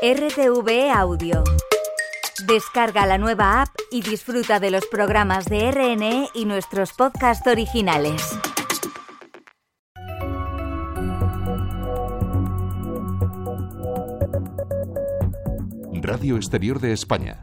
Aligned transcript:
RTV 0.00 0.92
Audio. 0.94 1.42
Descarga 2.46 3.04
la 3.04 3.18
nueva 3.18 3.62
app 3.62 3.70
y 3.90 4.00
disfruta 4.00 4.60
de 4.60 4.70
los 4.70 4.86
programas 4.86 5.46
de 5.46 5.72
RNE 5.72 6.28
y 6.34 6.44
nuestros 6.44 6.92
podcasts 6.92 7.44
originales. 7.48 8.22
Radio 16.00 16.36
Exterior 16.36 16.78
de 16.78 16.92
España. 16.92 17.42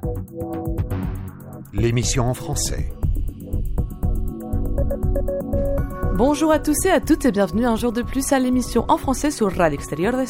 L'émission 1.73 2.29
en 2.29 2.33
français. 2.33 2.89
Bonjour 6.13 6.53
à 6.53 6.59
tous 6.59 6.85
et 6.85 6.91
à 6.91 7.01
toutes 7.01 7.25
et 7.25 7.33
bienvenue 7.33 7.65
un 7.65 7.75
jour 7.75 7.91
de 7.91 8.01
plus 8.01 8.31
à 8.31 8.39
l'émission 8.39 8.85
en 8.87 8.97
français 8.97 9.31
sur 9.31 9.51
Radio 9.53 9.77
Exterior 9.77 10.13
de 10.13 10.21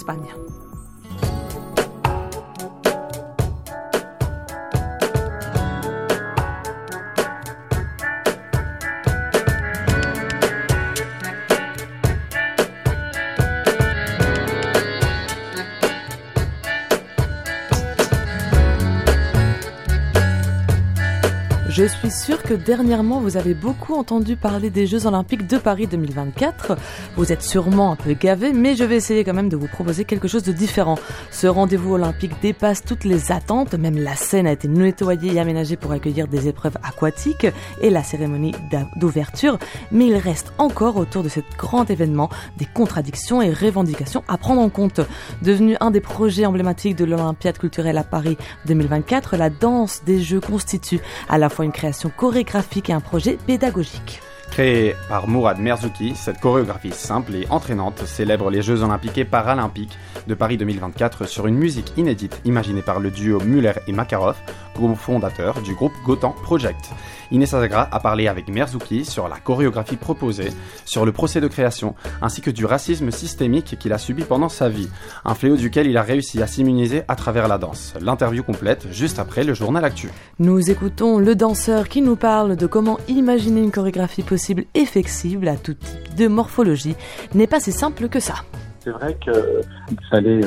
suis 22.09 22.25
sûre 22.25 22.43
que 22.43 22.53
dernièrement 22.53 23.19
vous 23.19 23.35
avez 23.35 23.55
beaucoup 23.55 23.95
entendu 23.95 24.35
parler 24.35 24.69
des 24.69 24.85
Jeux 24.85 25.07
Olympiques 25.07 25.47
de 25.47 25.57
Paris 25.57 25.87
2024. 25.87 26.77
Vous 27.15 27.31
êtes 27.31 27.41
sûrement 27.41 27.93
un 27.93 27.95
peu 27.95 28.13
gavé, 28.13 28.53
mais 28.53 28.75
je 28.75 28.83
vais 28.83 28.97
essayer 28.97 29.23
quand 29.23 29.33
même 29.33 29.49
de 29.49 29.55
vous 29.55 29.67
proposer 29.67 30.05
quelque 30.05 30.27
chose 30.27 30.43
de 30.43 30.51
différent. 30.51 30.99
Ce 31.31 31.47
rendez-vous 31.47 31.95
olympique 31.95 32.33
dépasse 32.43 32.83
toutes 32.83 33.05
les 33.05 33.31
attentes, 33.31 33.73
même 33.73 33.97
la 33.97 34.15
scène 34.15 34.45
a 34.45 34.51
été 34.51 34.67
nettoyée 34.67 35.33
et 35.33 35.39
aménagée 35.39 35.77
pour 35.77 35.93
accueillir 35.93 36.27
des 36.27 36.47
épreuves 36.47 36.77
aquatiques 36.83 37.47
et 37.81 37.89
la 37.89 38.03
cérémonie 38.03 38.53
d'ouverture, 38.97 39.57
mais 39.91 40.07
il 40.07 40.17
reste 40.17 40.53
encore 40.59 40.97
autour 40.97 41.23
de 41.23 41.29
cet 41.29 41.45
grand 41.57 41.89
événement 41.89 42.29
des 42.57 42.65
contradictions 42.65 43.41
et 43.41 43.51
revendications 43.51 44.23
à 44.27 44.37
prendre 44.37 44.61
en 44.61 44.69
compte. 44.69 45.01
Devenu 45.41 45.75
un 45.79 45.89
des 45.89 46.01
projets 46.01 46.45
emblématiques 46.45 46.97
de 46.97 47.05
l'Olympiade 47.05 47.57
culturelle 47.57 47.97
à 47.97 48.03
Paris 48.03 48.37
2024, 48.67 49.37
la 49.37 49.49
danse 49.49 50.03
des 50.05 50.21
Jeux 50.21 50.41
constitue 50.41 50.99
à 51.29 51.39
la 51.39 51.49
fois 51.49 51.65
une 51.65 51.71
création 51.71 51.94
chorégraphique 52.09 52.89
et 52.89 52.93
un 52.93 52.99
projet 52.99 53.37
pédagogique. 53.47 54.21
Créée 54.51 54.95
par 55.09 55.27
Mourad 55.27 55.59
Merzouki, 55.59 56.15
cette 56.15 56.39
chorégraphie 56.39 56.91
simple 56.91 57.35
et 57.35 57.47
entraînante 57.49 58.05
célèbre 58.05 58.49
les 58.49 58.61
Jeux 58.61 58.83
Olympiques 58.83 59.17
et 59.17 59.25
Paralympiques 59.25 59.97
de 60.27 60.33
Paris 60.33 60.57
2024 60.57 61.27
sur 61.27 61.47
une 61.47 61.55
musique 61.55 61.91
inédite 61.97 62.39
imaginée 62.45 62.81
par 62.81 62.99
le 62.99 63.11
duo 63.11 63.39
Muller 63.39 63.73
et 63.87 63.91
Makarov, 63.91 64.37
groupe 64.75 64.97
fondateur 64.97 65.61
du 65.61 65.73
groupe 65.73 65.93
Gotan 66.05 66.35
Project. 66.43 66.91
Inès 67.31 67.53
Azagra 67.53 67.87
a 67.91 67.99
parlé 67.99 68.27
avec 68.27 68.47
Merzouki 68.47 69.05
sur 69.05 69.27
la 69.27 69.37
chorégraphie 69.37 69.95
proposée, 69.95 70.49
sur 70.85 71.05
le 71.05 71.11
procès 71.11 71.41
de 71.41 71.47
création, 71.47 71.95
ainsi 72.21 72.41
que 72.41 72.51
du 72.51 72.65
racisme 72.65 73.11
systémique 73.11 73.77
qu'il 73.79 73.93
a 73.93 73.97
subi 73.97 74.23
pendant 74.23 74.49
sa 74.49 74.69
vie, 74.69 74.89
un 75.23 75.33
fléau 75.33 75.55
duquel 75.55 75.87
il 75.87 75.97
a 75.97 76.01
réussi 76.01 76.41
à 76.41 76.47
s'immuniser 76.47 77.03
à 77.07 77.15
travers 77.15 77.47
la 77.47 77.57
danse. 77.57 77.93
L'interview 78.01 78.43
complète 78.43 78.87
juste 78.91 79.19
après 79.19 79.43
le 79.43 79.53
journal 79.53 79.85
Actu. 79.85 80.09
Nous 80.39 80.69
écoutons 80.69 81.17
le 81.19 81.35
danseur 81.35 81.89
qui 81.89 82.01
nous 82.01 82.15
parle 82.15 82.55
de 82.55 82.67
comment 82.67 82.99
imaginer 83.07 83.61
une 83.61 83.71
chorégraphie 83.71 84.23
possible 84.23 84.65
et 84.73 84.85
flexible 84.85 85.47
à 85.47 85.55
tout 85.55 85.73
type 85.73 86.15
de 86.15 86.27
morphologie 86.27 86.95
n'est 87.33 87.47
pas 87.47 87.59
si 87.59 87.71
simple 87.71 88.07
que 88.09 88.19
ça. 88.19 88.35
C'est 88.83 88.91
vrai 88.91 89.17
qu'il 89.19 89.97
fallait 90.11 90.41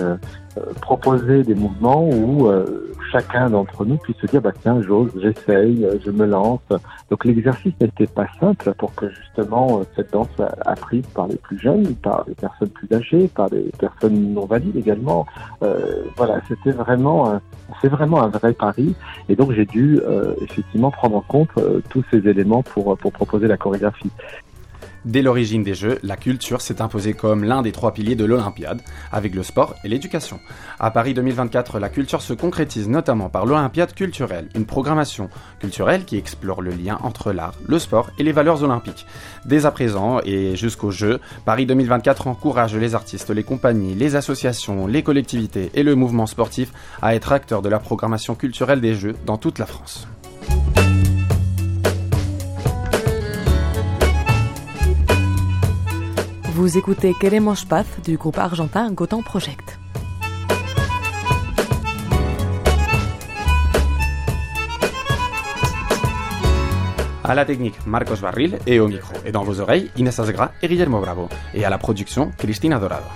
proposer 0.80 1.42
des 1.42 1.54
mouvements 1.54 2.08
où 2.08 2.48
euh, 2.48 2.92
chacun 3.12 3.50
d'entre 3.50 3.84
nous 3.84 3.96
puisse 3.96 4.16
se 4.18 4.26
dire 4.26 4.40
bah 4.40 4.52
tiens 4.60 4.80
j'ose, 4.82 5.10
j'essaye, 5.20 5.86
je 6.04 6.10
me 6.10 6.26
lance. 6.26 6.60
Donc 7.10 7.24
l'exercice 7.24 7.72
n'était 7.80 8.06
pas 8.06 8.26
simple 8.38 8.72
pour 8.78 8.94
que 8.94 9.08
justement 9.10 9.82
cette 9.96 10.12
danse 10.12 10.28
soit 10.36 10.54
apprise 10.66 11.06
par 11.14 11.26
les 11.26 11.36
plus 11.36 11.58
jeunes, 11.58 11.94
par 11.96 12.24
les 12.26 12.34
personnes 12.34 12.68
plus 12.68 12.88
âgées, 12.94 13.28
par 13.28 13.48
les 13.50 13.70
personnes 13.78 14.34
non 14.34 14.46
valides 14.46 14.76
également. 14.76 15.26
Euh, 15.62 16.02
voilà, 16.16 16.40
c'était 16.48 16.72
vraiment 16.72 17.40
c'est 17.80 17.88
vraiment 17.88 18.22
un 18.22 18.28
vrai 18.28 18.52
pari 18.52 18.94
et 19.28 19.36
donc 19.36 19.52
j'ai 19.52 19.66
dû 19.66 20.00
euh, 20.02 20.34
effectivement 20.42 20.90
prendre 20.90 21.16
en 21.16 21.20
compte 21.20 21.50
euh, 21.58 21.80
tous 21.90 22.04
ces 22.10 22.26
éléments 22.28 22.62
pour 22.62 22.96
pour 22.96 23.12
proposer 23.12 23.46
la 23.46 23.56
chorégraphie. 23.56 24.10
Dès 25.04 25.22
l'origine 25.22 25.62
des 25.62 25.74
Jeux, 25.74 25.98
la 26.02 26.16
culture 26.16 26.60
s'est 26.60 26.82
imposée 26.82 27.12
comme 27.12 27.44
l'un 27.44 27.62
des 27.62 27.72
trois 27.72 27.92
piliers 27.92 28.16
de 28.16 28.24
l'Olympiade, 28.24 28.82
avec 29.12 29.34
le 29.34 29.42
sport 29.42 29.74
et 29.84 29.88
l'éducation. 29.88 30.40
À 30.80 30.90
Paris 30.90 31.14
2024, 31.14 31.78
la 31.78 31.88
culture 31.88 32.20
se 32.20 32.32
concrétise 32.32 32.88
notamment 32.88 33.28
par 33.28 33.46
l'Olympiade 33.46 33.94
culturelle, 33.94 34.48
une 34.54 34.66
programmation 34.66 35.30
culturelle 35.60 36.04
qui 36.04 36.16
explore 36.16 36.62
le 36.62 36.72
lien 36.72 36.98
entre 37.02 37.32
l'art, 37.32 37.54
le 37.66 37.78
sport 37.78 38.10
et 38.18 38.24
les 38.24 38.32
valeurs 38.32 38.64
olympiques. 38.64 39.06
Dès 39.44 39.66
à 39.66 39.70
présent 39.70 40.20
et 40.24 40.56
jusqu'aux 40.56 40.90
Jeux, 40.90 41.20
Paris 41.44 41.66
2024 41.66 42.26
encourage 42.26 42.74
les 42.74 42.94
artistes, 42.94 43.30
les 43.30 43.44
compagnies, 43.44 43.94
les 43.94 44.16
associations, 44.16 44.86
les 44.86 45.02
collectivités 45.02 45.70
et 45.74 45.84
le 45.84 45.94
mouvement 45.94 46.26
sportif 46.26 46.72
à 47.02 47.14
être 47.14 47.32
acteurs 47.32 47.62
de 47.62 47.68
la 47.68 47.78
programmation 47.78 48.34
culturelle 48.34 48.80
des 48.80 48.94
Jeux 48.94 49.14
dans 49.26 49.38
toute 49.38 49.58
la 49.58 49.66
France. 49.66 50.08
Vous 56.58 56.76
écoutez 56.76 57.14
Queremos 57.14 57.54
Paz 57.68 57.86
du 58.02 58.16
groupe 58.16 58.36
argentin 58.36 58.90
Gotan 58.90 59.22
Project. 59.22 59.78
À 67.22 67.36
la 67.36 67.44
technique, 67.44 67.76
Marcos 67.86 68.16
Barril 68.20 68.58
et 68.66 68.80
au 68.80 68.88
micro. 68.88 69.14
Et 69.24 69.30
dans 69.30 69.44
vos 69.44 69.60
oreilles, 69.60 69.92
Inés 69.96 70.18
Asgra 70.18 70.50
et 70.60 70.66
Guillermo 70.66 70.98
Bravo. 71.00 71.28
Et 71.54 71.64
à 71.64 71.70
la 71.70 71.78
production, 71.78 72.32
Cristina 72.36 72.80
Dorado. 72.80 73.06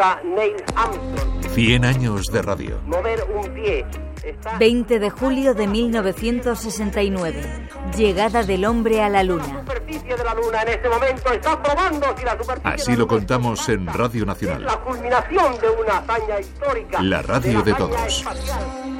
Astronauta 0.00 0.20
Neil 0.24 0.56
Armstrong. 0.76 1.44
100 1.54 1.84
años 1.84 2.26
de 2.28 2.42
radio. 2.42 2.80
Mover 2.86 3.24
un 3.34 3.48
pie. 3.54 3.84
Está 4.24 4.58
20 4.58 4.98
de 4.98 5.10
julio 5.10 5.54
de 5.54 5.66
1969. 5.66 7.68
Llegada 7.96 8.42
del 8.42 8.64
hombre 8.64 9.02
a 9.02 9.08
la 9.08 9.08
la 9.08 9.22
luna. 9.24 9.44
superficie 9.60 10.16
de 10.16 10.24
la 10.24 10.34
Luna 10.34 10.62
en 10.62 10.68
este 10.68 10.88
momento 10.88 11.32
está 11.32 11.62
probando 11.62 12.06
si 12.16 12.24
la 12.24 12.38
superficie 12.38 12.70
Así 12.74 12.86
de 12.86 12.92
la 12.92 12.98
lo 12.98 13.08
contamos 13.08 13.68
en 13.68 13.88
es 13.88 13.96
Radio 13.96 14.26
Nacional. 14.26 14.64
la 14.64 14.76
culminación 14.80 15.58
de 15.60 15.68
una 15.70 15.98
hazaña 15.98 16.40
histórica. 16.40 17.02
La 17.02 17.22
radio 17.22 17.58
la 17.58 17.62
de 17.64 17.72
hazaña 17.72 17.88
todos. 17.88 18.18
espacial. 18.18 18.99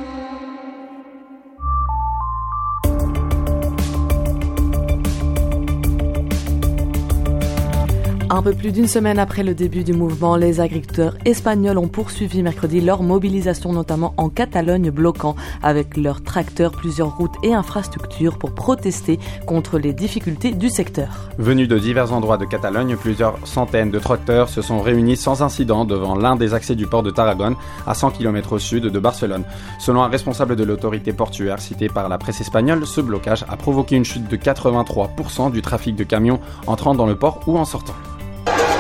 Un 8.33 8.43
peu 8.43 8.53
plus 8.53 8.71
d'une 8.71 8.87
semaine 8.87 9.19
après 9.19 9.43
le 9.43 9.55
début 9.55 9.83
du 9.83 9.93
mouvement, 9.93 10.37
les 10.37 10.61
agriculteurs 10.61 11.17
espagnols 11.25 11.79
ont 11.79 11.89
poursuivi 11.89 12.45
mercredi 12.45 12.81
leur 12.81 13.03
mobilisation, 13.03 13.73
notamment 13.73 14.15
en 14.19 14.29
Catalogne, 14.29 14.93
bloquant 14.93 15.35
avec 15.65 15.97
leurs 15.97 16.23
tracteurs 16.23 16.71
plusieurs 16.71 17.17
routes 17.17 17.35
et 17.43 17.55
infrastructures 17.55 18.39
pour 18.39 18.55
protester 18.55 19.19
contre 19.47 19.81
les 19.81 19.93
difficultés 19.93 20.53
du 20.53 20.69
secteur. 20.69 21.29
Venus 21.39 21.67
de 21.67 21.77
divers 21.77 22.13
endroits 22.13 22.37
de 22.37 22.45
Catalogne, 22.45 22.97
plusieurs 22.97 23.37
centaines 23.49 23.91
de 23.91 23.99
tracteurs 23.99 24.49
se 24.49 24.63
sont 24.63 24.81
réunis 24.81 25.17
sans 25.17 25.43
incident 25.43 25.85
devant 25.85 26.15
l'un 26.15 26.37
des 26.37 26.55
accès 26.55 26.77
du 26.77 26.87
port 26.87 27.03
de 27.03 27.11
Tarragone, 27.11 27.57
à 27.85 27.95
100 27.95 28.13
km 28.13 28.53
au 28.53 28.59
sud 28.61 28.85
de 28.85 28.99
Barcelone. 29.01 29.43
Selon 29.81 30.05
un 30.05 30.09
responsable 30.09 30.55
de 30.55 30.63
l'autorité 30.63 31.13
portuaire 31.13 31.61
cité 31.61 31.89
par 31.89 32.09
la 32.09 32.17
presse 32.17 32.41
espagnole, 32.41 32.87
ce 32.87 33.01
blocage 33.01 33.45
a 33.49 33.57
provoqué 33.57 33.97
une 33.97 34.05
chute 34.05 34.29
de 34.29 34.37
83% 34.37 35.51
du 35.51 35.63
trafic 35.63 35.97
de 35.97 36.05
camions 36.05 36.39
entrant 36.69 36.95
dans 36.95 37.07
le 37.07 37.17
port 37.17 37.41
ou 37.49 37.59
en 37.59 37.65
sortant. 37.65 37.97
you 38.47 38.80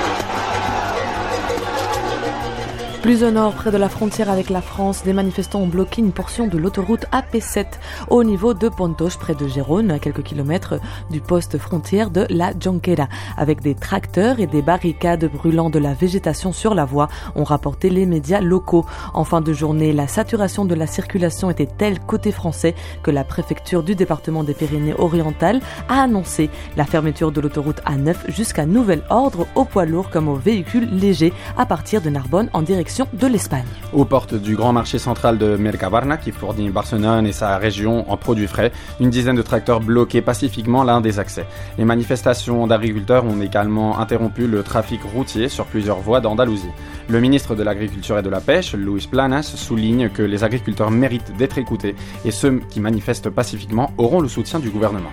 Plus 3.02 3.24
au 3.24 3.30
nord, 3.30 3.54
près 3.54 3.70
de 3.70 3.78
la 3.78 3.88
frontière 3.88 4.28
avec 4.28 4.50
la 4.50 4.60
France, 4.60 5.04
des 5.04 5.14
manifestants 5.14 5.62
ont 5.62 5.66
bloqué 5.66 6.02
une 6.02 6.12
portion 6.12 6.46
de 6.46 6.58
l'autoroute 6.58 7.06
AP7 7.12 7.64
au 8.10 8.22
niveau 8.24 8.52
de 8.52 8.68
Pontos, 8.68 9.16
près 9.18 9.34
de 9.34 9.48
Gérone, 9.48 9.90
à 9.90 9.98
quelques 9.98 10.22
kilomètres 10.22 10.74
du 11.10 11.22
poste 11.22 11.56
frontière 11.56 12.10
de 12.10 12.26
la 12.28 12.52
Jonquera. 12.60 13.08
Avec 13.38 13.62
des 13.62 13.74
tracteurs 13.74 14.38
et 14.38 14.46
des 14.46 14.60
barricades 14.60 15.30
brûlant 15.32 15.70
de 15.70 15.78
la 15.78 15.94
végétation 15.94 16.52
sur 16.52 16.74
la 16.74 16.84
voie, 16.84 17.08
ont 17.36 17.44
rapporté 17.44 17.88
les 17.88 18.04
médias 18.04 18.42
locaux. 18.42 18.84
En 19.14 19.24
fin 19.24 19.40
de 19.40 19.54
journée, 19.54 19.94
la 19.94 20.06
saturation 20.06 20.66
de 20.66 20.74
la 20.74 20.86
circulation 20.86 21.48
était 21.48 21.66
telle 21.66 22.00
côté 22.00 22.32
français 22.32 22.74
que 23.02 23.10
la 23.10 23.24
préfecture 23.24 23.82
du 23.82 23.94
département 23.94 24.44
des 24.44 24.52
Pyrénées-Orientales 24.52 25.62
a 25.88 26.02
annoncé 26.02 26.50
la 26.76 26.84
fermeture 26.84 27.32
de 27.32 27.40
l'autoroute 27.40 27.80
A9 27.86 28.14
jusqu'à 28.28 28.66
nouvel 28.66 29.02
ordre 29.08 29.46
aux 29.54 29.64
poids 29.64 29.86
lourds 29.86 30.10
comme 30.10 30.28
aux 30.28 30.34
véhicules 30.34 30.90
légers 30.90 31.32
à 31.56 31.64
partir 31.64 32.02
de 32.02 32.10
Narbonne 32.10 32.50
en 32.52 32.60
direction 32.60 32.89
de 33.12 33.26
l'Espagne. 33.26 33.64
Aux 33.92 34.04
portes 34.04 34.34
du 34.34 34.56
grand 34.56 34.72
marché 34.72 34.98
central 34.98 35.38
de 35.38 35.56
Mercabarna, 35.56 36.16
qui 36.16 36.32
fournit 36.32 36.70
Barcelone 36.70 37.26
et 37.26 37.32
sa 37.32 37.56
région 37.56 38.10
en 38.10 38.16
produits 38.16 38.48
frais, 38.48 38.72
une 38.98 39.10
dizaine 39.10 39.36
de 39.36 39.42
tracteurs 39.42 39.80
bloquaient 39.80 40.22
pacifiquement 40.22 40.82
l'un 40.82 41.00
des 41.00 41.18
accès. 41.18 41.46
Les 41.78 41.84
manifestations 41.84 42.66
d'agriculteurs 42.66 43.24
ont 43.24 43.40
également 43.40 44.00
interrompu 44.00 44.48
le 44.48 44.62
trafic 44.62 45.00
routier 45.14 45.48
sur 45.48 45.66
plusieurs 45.66 46.00
voies 46.00 46.20
d'Andalousie. 46.20 46.70
Le 47.08 47.20
ministre 47.20 47.54
de 47.54 47.62
l'Agriculture 47.62 48.18
et 48.18 48.22
de 48.22 48.28
la 48.28 48.40
Pêche, 48.40 48.74
Luis 48.74 49.06
Planas, 49.08 49.54
souligne 49.56 50.08
que 50.08 50.22
les 50.22 50.42
agriculteurs 50.42 50.90
méritent 50.90 51.36
d'être 51.36 51.58
écoutés 51.58 51.94
et 52.24 52.32
ceux 52.32 52.60
qui 52.70 52.80
manifestent 52.80 53.30
pacifiquement 53.30 53.92
auront 53.98 54.20
le 54.20 54.28
soutien 54.28 54.58
du 54.58 54.70
gouvernement. 54.70 55.10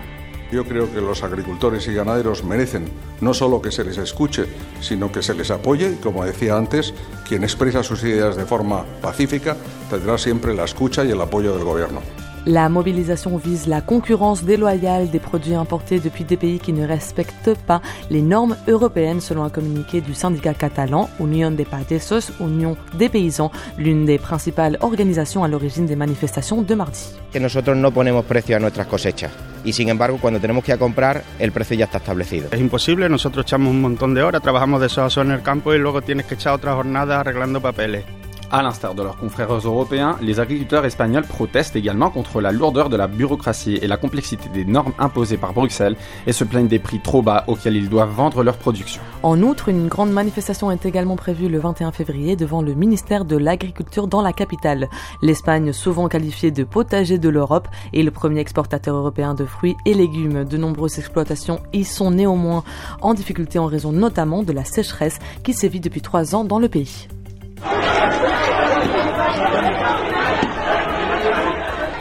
Yo 0.50 0.64
creo 0.64 0.92
que 0.92 1.00
los 1.00 1.22
agricultores 1.22 1.86
y 1.88 1.94
ganaderos 1.94 2.42
merecen 2.42 2.88
no 3.20 3.34
solo 3.34 3.60
que 3.60 3.70
se 3.70 3.84
les 3.84 3.98
escuche, 3.98 4.46
sino 4.80 5.12
que 5.12 5.22
se 5.22 5.34
les 5.34 5.50
apoye 5.50 5.96
como 6.02 6.24
decía 6.24 6.56
antes, 6.56 6.94
quien 7.28 7.44
expresa 7.44 7.82
sus 7.82 8.02
ideas 8.02 8.36
de 8.36 8.46
forma 8.46 8.84
pacífica 9.02 9.56
tendrá 9.90 10.16
siempre 10.16 10.54
la 10.54 10.64
escucha 10.64 11.04
y 11.04 11.10
el 11.10 11.20
apoyo 11.20 11.54
del 11.54 11.64
gobierno. 11.64 12.00
La 12.46 12.68
mobilisation 12.68 13.36
vise 13.36 13.66
la 13.66 13.80
concurrence 13.80 14.44
déloyale 14.44 15.10
des 15.10 15.18
produits 15.18 15.54
importés 15.54 15.98
depuis 15.98 16.24
des 16.24 16.36
pays 16.36 16.58
qui 16.58 16.72
ne 16.72 16.86
respectent 16.86 17.54
pas 17.66 17.82
les 18.10 18.22
normes 18.22 18.56
européennes 18.66 19.20
selon 19.20 19.44
un 19.44 19.50
communiqué 19.50 20.00
du 20.00 20.14
syndicat 20.14 20.54
catalan 20.54 21.08
Unión 21.20 21.56
de 21.56 21.64
Pagesos, 21.64 22.32
Union 22.40 22.76
des 22.96 23.08
paysans, 23.08 23.50
l'une 23.76 24.06
des 24.06 24.18
principales 24.18 24.78
organisations 24.80 25.44
à 25.44 25.48
l'origine 25.48 25.86
des 25.86 25.96
manifestations 25.96 26.62
de 26.62 26.74
mardi. 26.74 27.00
Que 27.32 27.40
nosotros 27.40 27.76
no 27.76 27.90
ponemos 27.90 28.24
precio 28.24 28.56
a 28.56 28.60
nuestras 28.60 28.86
cosechas 28.86 29.30
y 29.64 29.72
sin 29.72 29.88
embargo 29.88 30.18
cuando 30.20 30.40
tenemos 30.40 30.64
que 30.64 30.72
ir 30.72 30.76
a 30.76 30.78
comprar 30.78 31.24
el 31.38 31.52
precio 31.52 31.76
ya 31.76 31.84
está 31.86 31.98
establecido. 31.98 32.48
Es 32.50 32.60
imposible, 32.60 33.08
nosotros 33.08 33.44
echamos 33.44 33.70
un 33.70 33.80
montón 33.80 34.14
de 34.14 34.22
horas, 34.22 34.42
trabajamos 34.42 34.80
de 34.80 34.88
sol 34.88 35.04
a 35.04 35.10
sol 35.10 35.26
en 35.26 35.32
el 35.32 35.42
campo 35.42 35.74
y 35.74 35.78
luego 35.78 36.02
tienes 36.02 36.26
que 36.26 36.34
echar 36.34 36.54
otra 36.54 36.74
jornada 36.74 37.20
arreglando 37.20 37.60
papeles. 37.60 38.04
À 38.50 38.62
l'instar 38.62 38.94
de 38.94 39.02
leurs 39.02 39.18
confrères 39.18 39.52
européens, 39.52 40.16
les 40.22 40.40
agriculteurs 40.40 40.86
espagnols 40.86 41.26
protestent 41.26 41.76
également 41.76 42.08
contre 42.08 42.40
la 42.40 42.50
lourdeur 42.50 42.88
de 42.88 42.96
la 42.96 43.06
bureaucratie 43.06 43.78
et 43.82 43.86
la 43.86 43.98
complexité 43.98 44.48
des 44.48 44.64
normes 44.64 44.94
imposées 44.98 45.36
par 45.36 45.52
Bruxelles 45.52 45.96
et 46.26 46.32
se 46.32 46.44
plaignent 46.44 46.66
des 46.66 46.78
prix 46.78 46.98
trop 46.98 47.20
bas 47.20 47.44
auxquels 47.46 47.76
ils 47.76 47.90
doivent 47.90 48.14
vendre 48.14 48.42
leur 48.42 48.56
production. 48.56 49.02
En 49.22 49.42
outre, 49.42 49.68
une 49.68 49.88
grande 49.88 50.12
manifestation 50.12 50.70
est 50.70 50.86
également 50.86 51.16
prévue 51.16 51.50
le 51.50 51.58
21 51.58 51.92
février 51.92 52.36
devant 52.36 52.62
le 52.62 52.72
ministère 52.72 53.26
de 53.26 53.36
l'Agriculture 53.36 54.06
dans 54.06 54.22
la 54.22 54.32
capitale. 54.32 54.88
L'Espagne, 55.20 55.74
souvent 55.74 56.08
qualifiée 56.08 56.50
de 56.50 56.64
potager 56.64 57.18
de 57.18 57.28
l'Europe, 57.28 57.68
est 57.92 58.02
le 58.02 58.10
premier 58.10 58.40
exportateur 58.40 58.96
européen 58.96 59.34
de 59.34 59.44
fruits 59.44 59.76
et 59.84 59.92
légumes. 59.92 60.44
De 60.44 60.56
nombreuses 60.56 60.98
exploitations 60.98 61.60
y 61.74 61.84
sont 61.84 62.12
néanmoins 62.12 62.64
en 63.02 63.12
difficulté 63.12 63.58
en 63.58 63.66
raison 63.66 63.92
notamment 63.92 64.42
de 64.42 64.54
la 64.54 64.64
sécheresse 64.64 65.18
qui 65.42 65.52
sévit 65.52 65.80
depuis 65.80 66.00
trois 66.00 66.34
ans 66.34 66.44
dans 66.44 66.58
le 66.58 66.70
pays. 66.70 67.08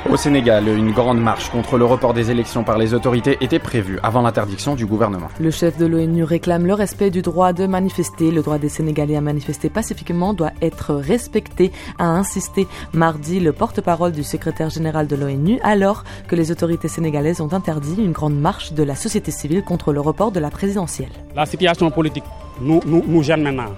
Au 0.09 0.15
Sénégal, 0.15 0.68
une 0.69 0.92
grande 0.94 1.19
marche 1.21 1.50
contre 1.50 1.77
le 1.77 1.83
report 1.83 2.13
des 2.13 2.31
élections 2.31 2.63
par 2.63 2.77
les 2.77 2.94
autorités 2.94 3.38
était 3.42 3.59
prévue 3.59 4.00
avant 4.04 4.21
l'interdiction 4.21 4.74
du 4.74 4.86
gouvernement. 4.86 5.27
Le 5.39 5.51
chef 5.51 5.77
de 5.77 5.86
l'ONU 5.86 6.24
réclame 6.24 6.65
le 6.65 6.74
respect 6.74 7.09
du 7.09 7.21
droit 7.21 7.51
de 7.51 7.68
manifester. 7.68 8.31
Le 8.31 8.42
droit 8.42 8.57
des 8.57 8.69
Sénégalais 8.69 9.18
à 9.18 9.21
manifester 9.21 9.69
pacifiquement 9.69 10.33
doit 10.33 10.54
être 10.62 10.94
respecté, 10.94 11.74
a 12.00 12.06
insisté 12.06 12.68
mardi 12.94 13.42
le 13.42 13.51
porte-parole 13.51 14.13
du 14.13 14.24
secrétaire 14.24 14.69
général 14.69 15.07
de 15.07 15.15
l'ONU, 15.18 15.60
alors 15.62 16.06
que 16.30 16.36
les 16.38 16.51
autorités 16.51 16.88
sénégalaises 16.88 17.42
ont 17.42 17.51
interdit 17.51 17.95
une 18.01 18.13
grande 18.13 18.39
marche 18.39 18.71
de 18.71 18.83
la 18.83 18.95
société 18.95 19.31
civile 19.31 19.62
contre 19.63 19.92
le 19.92 20.00
report 20.00 20.31
de 20.31 20.39
la 20.39 20.50
présidentielle. 20.50 21.12
La 21.36 21.45
situation 21.45 21.92
politique 21.92 22.24
nous, 22.62 22.80
nous, 22.86 23.03
nous 23.06 23.24
gêne 23.24 23.44
maintenant. 23.44 23.74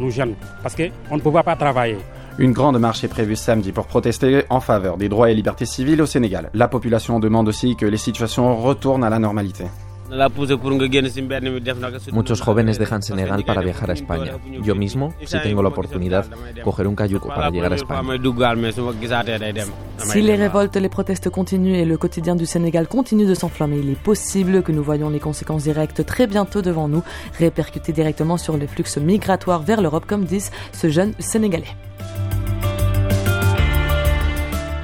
Nous 0.00 0.10
gêne 0.10 0.34
parce 0.62 0.74
qu'on 0.74 1.16
ne 1.16 1.20
peut 1.20 1.30
pas 1.30 1.56
travailler. 1.56 1.98
Une 2.38 2.52
grande 2.52 2.78
marche 2.80 3.04
est 3.04 3.08
prévue 3.08 3.36
samedi 3.36 3.70
pour 3.70 3.86
protester 3.86 4.42
en 4.50 4.60
faveur 4.60 4.96
des 4.96 5.08
droits 5.08 5.30
et 5.30 5.34
libertés 5.34 5.66
civiles 5.66 6.02
au 6.02 6.06
Sénégal. 6.06 6.50
La 6.52 6.66
population 6.66 7.20
demande 7.20 7.46
aussi 7.46 7.76
que 7.76 7.86
les 7.86 7.96
situations 7.96 8.56
retournent 8.60 9.04
à 9.04 9.10
la 9.10 9.20
normalité. 9.20 9.64
Muchos 12.12 12.40
jóvenes 12.40 12.78
dejan 12.78 13.02
Senegal 13.02 13.44
para 13.44 13.60
viajar 13.62 13.90
a 13.90 13.94
España. 13.94 14.32
Yo 14.62 14.74
mismo, 14.74 15.14
si 15.24 15.38
tengo 15.40 15.62
la 15.62 15.68
oportunidad, 15.68 16.26
cogeré 16.62 16.88
un 16.88 16.96
cayuco 16.96 17.28
para 17.28 17.50
llegar 17.50 17.72
a 17.72 17.76
España. 17.76 18.02
Si 19.98 20.22
les 20.22 20.36
révoltes, 20.36 20.76
les 20.76 20.88
protestes 20.88 21.30
continuent 21.30 21.76
et 21.76 21.84
le 21.84 21.96
quotidien 21.96 22.36
du 22.36 22.46
Sénégal 22.46 22.88
continue 22.88 23.26
de 23.26 23.34
s'enflammer, 23.34 23.78
il 23.78 23.90
est 23.90 24.02
possible 24.02 24.62
que 24.62 24.72
nous 24.72 24.82
voyons 24.82 25.08
les 25.08 25.20
conséquences 25.20 25.64
directes 25.64 26.04
très 26.04 26.26
bientôt 26.26 26.62
devant 26.62 26.88
nous, 26.88 27.02
répercuter 27.38 27.92
directement 27.92 28.36
sur 28.36 28.56
les 28.56 28.66
flux 28.66 28.84
migratoires 29.00 29.62
vers 29.62 29.80
l'Europe, 29.80 30.04
comme 30.06 30.24
disent 30.24 30.50
ce 30.72 30.88
jeune 30.90 31.14
Sénégalais. 31.18 31.74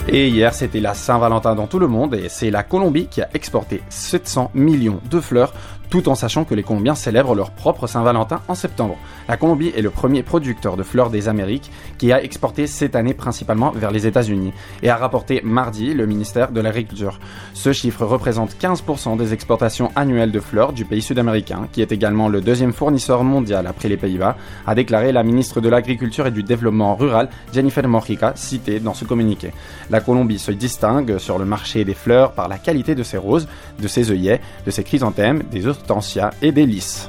Et 0.09 0.29
hier, 0.29 0.55
c'était 0.55 0.81
la 0.81 0.95
Saint-Valentin 0.95 1.55
dans 1.55 1.67
tout 1.67 1.79
le 1.79 1.87
monde 1.87 2.15
et 2.15 2.29
c'est 2.29 2.51
la 2.51 2.63
Colombie 2.63 3.07
qui 3.07 3.23
a 3.23 3.29
exporté 3.35 3.83
700 3.91 4.51
millions 4.55 5.01
de 5.11 5.21
fleurs 5.21 5.53
tout 5.91 6.09
en 6.09 6.15
sachant 6.15 6.45
que 6.45 6.55
les 6.55 6.63
Colombiens 6.63 6.95
célèbrent 6.95 7.35
leur 7.35 7.51
propre 7.51 7.87
Saint-Valentin 7.87 8.41
en 8.49 8.55
septembre. 8.55 8.97
La 9.29 9.37
Colombie 9.37 9.73
est 9.77 9.83
le 9.83 9.91
premier 9.91 10.23
producteur 10.23 10.77
de 10.77 10.83
fleurs 10.83 11.11
des 11.11 11.29
Amériques 11.29 11.71
qui 11.99 12.13
a 12.13 12.23
exporté 12.23 12.67
cette 12.67 12.95
année 12.95 13.13
principalement 13.13 13.73
vers 13.73 13.91
les 13.91 14.07
États-Unis 14.07 14.53
et 14.83 14.89
a 14.89 14.97
rapporté 14.97 15.41
mardi 15.45 15.93
le 15.93 16.07
ministère 16.07 16.53
de 16.53 16.61
l'Agriculture. 16.61 17.19
Ce 17.53 17.73
chiffre 17.73 18.05
représente 18.05 18.55
15% 18.55 19.17
des 19.17 19.33
exportations 19.33 19.91
annuelles 19.97 20.33
de 20.33 20.41
fleurs 20.41 20.73
du 20.73 20.85
pays 20.85 21.03
sud-américain, 21.03 21.69
qui 21.73 21.83
est 21.83 21.93
également 21.93 22.29
le 22.29 22.41
deuxième 22.41 22.73
fournisseur 22.73 23.25
mondial 23.25 23.67
après 23.67 23.89
les 23.89 23.97
Pays-Bas, 23.97 24.37
a 24.67 24.75
déclaré 24.75 25.13
la 25.13 25.25
ministre 25.25 25.61
de 25.61 25.69
l'Agriculture 25.69 26.27
et 26.27 26.31
du 26.31 26.45
Développement 26.45 26.95
rural, 26.95 27.29
Jennifer 27.53 27.87
Mojica, 27.87 28.33
citée 28.37 28.79
dans 28.79 28.95
ce 28.95 29.05
communiqué. 29.05 29.53
La 29.91 30.01
Colombie 30.01 30.39
se 30.39 30.53
distingue 30.53 31.19
sur 31.19 31.39
le 31.39 31.45
marché 31.45 31.85
des 31.85 31.95
fleurs 31.95 32.33
par 32.33 32.49
la 32.49 32.59
qualité 32.59 32.95
de 32.95 33.03
ses 33.03 33.19
roses, 33.19 33.49
de 33.81 33.89
ses 33.89 34.11
œillets, 34.11 34.41
de 34.65 34.71
ses 34.71 34.85
chrysanthèmes, 34.85 35.43
des 35.51 35.67
hortensias 35.81 36.31
et 36.43 36.53
des. 36.53 37.09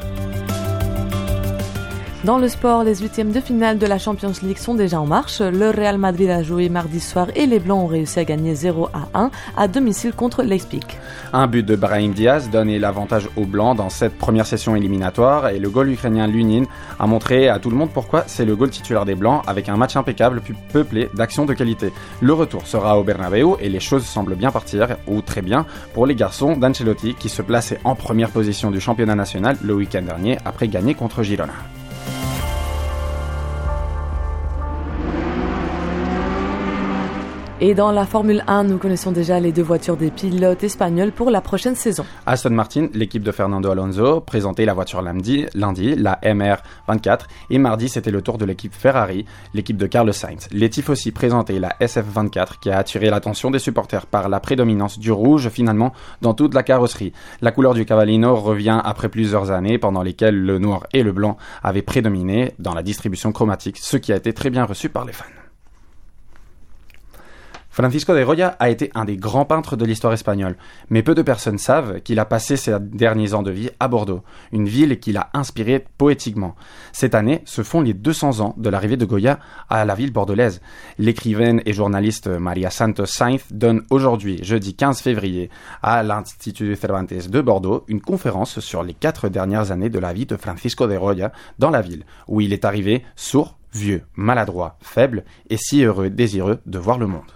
Dans 2.24 2.38
le 2.38 2.48
sport, 2.50 2.84
les 2.84 2.98
huitièmes 2.98 3.32
de 3.32 3.40
finale 3.40 3.80
de 3.80 3.88
la 3.88 3.98
Champions 3.98 4.34
League 4.44 4.60
sont 4.60 4.76
déjà 4.76 5.02
en 5.02 5.08
marche. 5.08 5.42
Le 5.42 5.72
Real 5.72 5.98
Madrid 5.98 6.30
a 6.30 6.44
joué 6.44 6.70
mardi 6.70 7.00
soir 7.00 7.30
et 7.36 7.48
les 7.48 7.58
Blancs 7.58 7.86
ont 7.86 7.88
réussi 7.88 8.20
à 8.20 8.26
gagner 8.26 8.54
0 8.54 8.90
à 8.94 9.20
1 9.20 9.32
à 9.58 9.68
domicile 9.68 10.14
contre 10.14 10.44
Leipzig. 10.44 10.86
Un 11.34 11.48
but 11.48 11.66
de 11.66 11.76
Brahim 11.76 12.14
Diaz 12.14 12.52
donne 12.52 12.70
l'avantage 12.78 13.28
aux 13.38 13.46
Blancs 13.46 13.76
dans 13.76 13.90
cette 13.90 14.20
première 14.20 14.46
session 14.46 14.76
éliminatoire 14.76 15.48
et 15.48 15.58
le 15.58 15.68
goal 15.72 15.90
ukrainien 15.90 16.28
Lunin 16.28 16.66
a 17.00 17.08
montré 17.08 17.50
à 17.50 17.58
tout 17.58 17.72
le 17.72 17.76
monde 17.76 17.90
pourquoi 17.92 18.24
c'est 18.28 18.46
le 18.46 18.56
goal 18.56 18.70
titulaire 18.70 19.06
des 19.06 19.16
Blancs 19.16 19.42
avec 19.48 19.68
un 19.68 19.76
match 19.76 19.96
impeccable 19.96 20.42
puis 20.42 20.54
peuplé 20.72 21.10
d'actions 21.16 21.48
de 21.48 21.56
qualité. 21.56 21.92
Le 22.22 22.34
retour 22.34 22.68
sera 22.68 23.00
au 23.00 23.04
Bernabeu 23.04 23.56
et 23.60 23.70
les 23.70 23.80
choses 23.80 24.06
semblent 24.06 24.36
bien 24.36 24.52
partir, 24.52 24.96
ou 25.08 25.22
très 25.22 25.42
bien, 25.42 25.66
pour 25.96 26.06
les 26.06 26.14
garçons 26.14 26.56
d'Ancelotti 26.56 27.16
qui 27.16 27.30
se 27.30 27.42
plaçaient 27.42 27.80
en 27.84 27.96
première 27.96 28.30
position 28.30 28.70
du 28.70 28.80
championnat 28.80 29.16
national 29.16 29.58
le 29.64 29.74
week-end 29.74 30.04
dernier 30.04 30.38
après 30.46 30.68
gagner 30.68 30.94
contre 30.94 31.24
Girona. 31.24 31.54
Et 37.64 37.76
dans 37.76 37.92
la 37.92 38.08
Formule 38.08 38.44
1, 38.48 38.64
nous 38.64 38.80
connaissons 38.80 39.12
déjà 39.12 39.40
les 39.40 39.52
deux 39.52 39.62
voitures 39.62 39.96
des 39.96 40.10
pilotes 40.10 40.64
espagnols 40.64 41.12
pour 41.12 41.30
la 41.30 41.42
prochaine 41.42 41.76
saison. 41.76 42.04
Aston 42.26 42.50
Martin, 42.50 42.88
l'équipe 42.96 43.22
de 43.22 43.32
Fernando 43.32 43.70
Alonso, 43.70 44.20
présentait 44.20 44.66
la 44.66 44.74
voiture 44.74 45.04
lundi, 45.04 45.46
lundi 45.54 45.94
la 45.94 46.20
MR24, 46.24 47.20
et 47.52 47.60
mardi 47.60 47.88
c'était 47.88 48.10
le 48.10 48.24
tour 48.24 48.40
de 48.40 48.46
l'équipe 48.46 48.74
Ferrari, 48.74 49.26
l'équipe 49.54 49.78
de 49.78 49.86
Carlos 49.86 50.12
Sainz. 50.12 50.48
Les 50.52 50.72
aussi 50.90 51.12
présentait 51.12 51.60
la 51.60 51.76
SF24 51.80 52.58
qui 52.60 52.72
a 52.72 52.80
attiré 52.80 53.12
l'attention 53.12 53.52
des 53.52 53.60
supporters 53.60 54.08
par 54.08 54.28
la 54.28 54.40
prédominance 54.40 54.98
du 54.98 55.12
rouge 55.12 55.50
finalement 55.50 55.94
dans 56.24 56.34
toute 56.34 56.56
la 56.56 56.64
carrosserie. 56.64 57.14
La 57.42 57.52
couleur 57.52 57.76
du 57.76 57.86
Cavallino 57.86 58.38
revient 58.38 58.82
après 58.84 59.10
plusieurs 59.10 59.52
années 59.52 59.78
pendant 59.78 60.02
lesquelles 60.02 60.42
le 60.42 60.58
noir 60.58 60.88
et 60.94 61.04
le 61.04 61.12
blanc 61.12 61.38
avaient 61.62 61.84
prédominé 61.84 62.56
dans 62.58 62.74
la 62.74 62.82
distribution 62.82 63.32
chromatique, 63.32 63.78
ce 63.78 63.98
qui 63.98 64.12
a 64.12 64.16
été 64.16 64.34
très 64.34 64.50
bien 64.50 64.66
reçu 64.66 64.90
par 64.90 65.06
les 65.06 65.14
fans. 65.14 65.26
Francisco 67.72 68.14
de 68.14 68.22
Goya 68.22 68.58
a 68.60 68.70
été 68.70 68.92
un 68.96 69.06
des 69.06 69.16
grands 69.16 69.46
peintres 69.46 69.78
de 69.78 69.86
l'histoire 69.86 70.12
espagnole, 70.12 70.58
mais 70.90 71.04
peu 71.04 71.16
de 71.16 71.22
personnes 71.22 71.58
savent 71.58 72.02
qu'il 72.02 72.20
a 72.20 72.26
passé 72.26 72.58
ses 72.58 72.76
derniers 72.82 73.34
ans 73.34 73.44
de 73.44 73.52
vie 73.52 73.70
à 73.80 73.88
Bordeaux, 73.88 74.24
une 74.52 74.68
ville 74.68 75.00
qu'il 75.00 75.16
a 75.16 75.30
inspirée 75.34 75.86
poétiquement. 75.98 76.58
Cette 76.92 77.16
année, 77.16 77.42
ce 77.46 77.64
font 77.64 77.80
les 77.80 77.94
200 77.94 78.42
ans 78.42 78.56
de 78.58 78.70
l'arrivée 78.70 78.98
de 78.98 79.06
Goya 79.06 79.40
à 79.70 79.86
la 79.86 79.96
ville 79.96 80.12
bordelaise. 80.12 80.60
L'écrivaine 80.98 81.62
et 81.66 81.72
journaliste 81.72 82.28
Maria 82.28 82.70
Santos 82.70 83.06
Sainz 83.06 83.42
donne 83.52 83.84
aujourd'hui, 83.90 84.44
jeudi 84.44 84.76
15 84.76 85.00
février, 85.00 85.50
à 85.82 86.04
l'Institut 86.04 86.76
Cervantes 86.76 87.14
de 87.14 87.42
Bordeaux, 87.42 87.86
une 87.88 88.02
conférence 88.02 88.60
sur 88.60 88.84
les 88.84 88.94
quatre 88.94 89.30
dernières 89.30 89.72
années 89.72 89.90
de 89.90 90.00
la 90.00 90.12
vie 90.12 90.26
de 90.26 90.36
Francisco 90.36 90.88
de 90.88 90.98
Goya 90.98 91.32
dans 91.58 91.70
la 91.70 91.82
ville, 91.82 92.04
où 92.28 92.42
il 92.42 92.52
est 92.52 92.66
arrivé 92.66 93.06
sourd, 93.16 93.58
vieux, 93.74 94.04
maladroit, 94.16 94.78
faible 94.82 95.24
et 95.50 95.56
si 95.56 95.86
heureux, 95.86 96.10
désireux 96.10 96.60
de 96.66 96.78
voir 96.78 96.98
le 96.98 97.08
monde. 97.08 97.32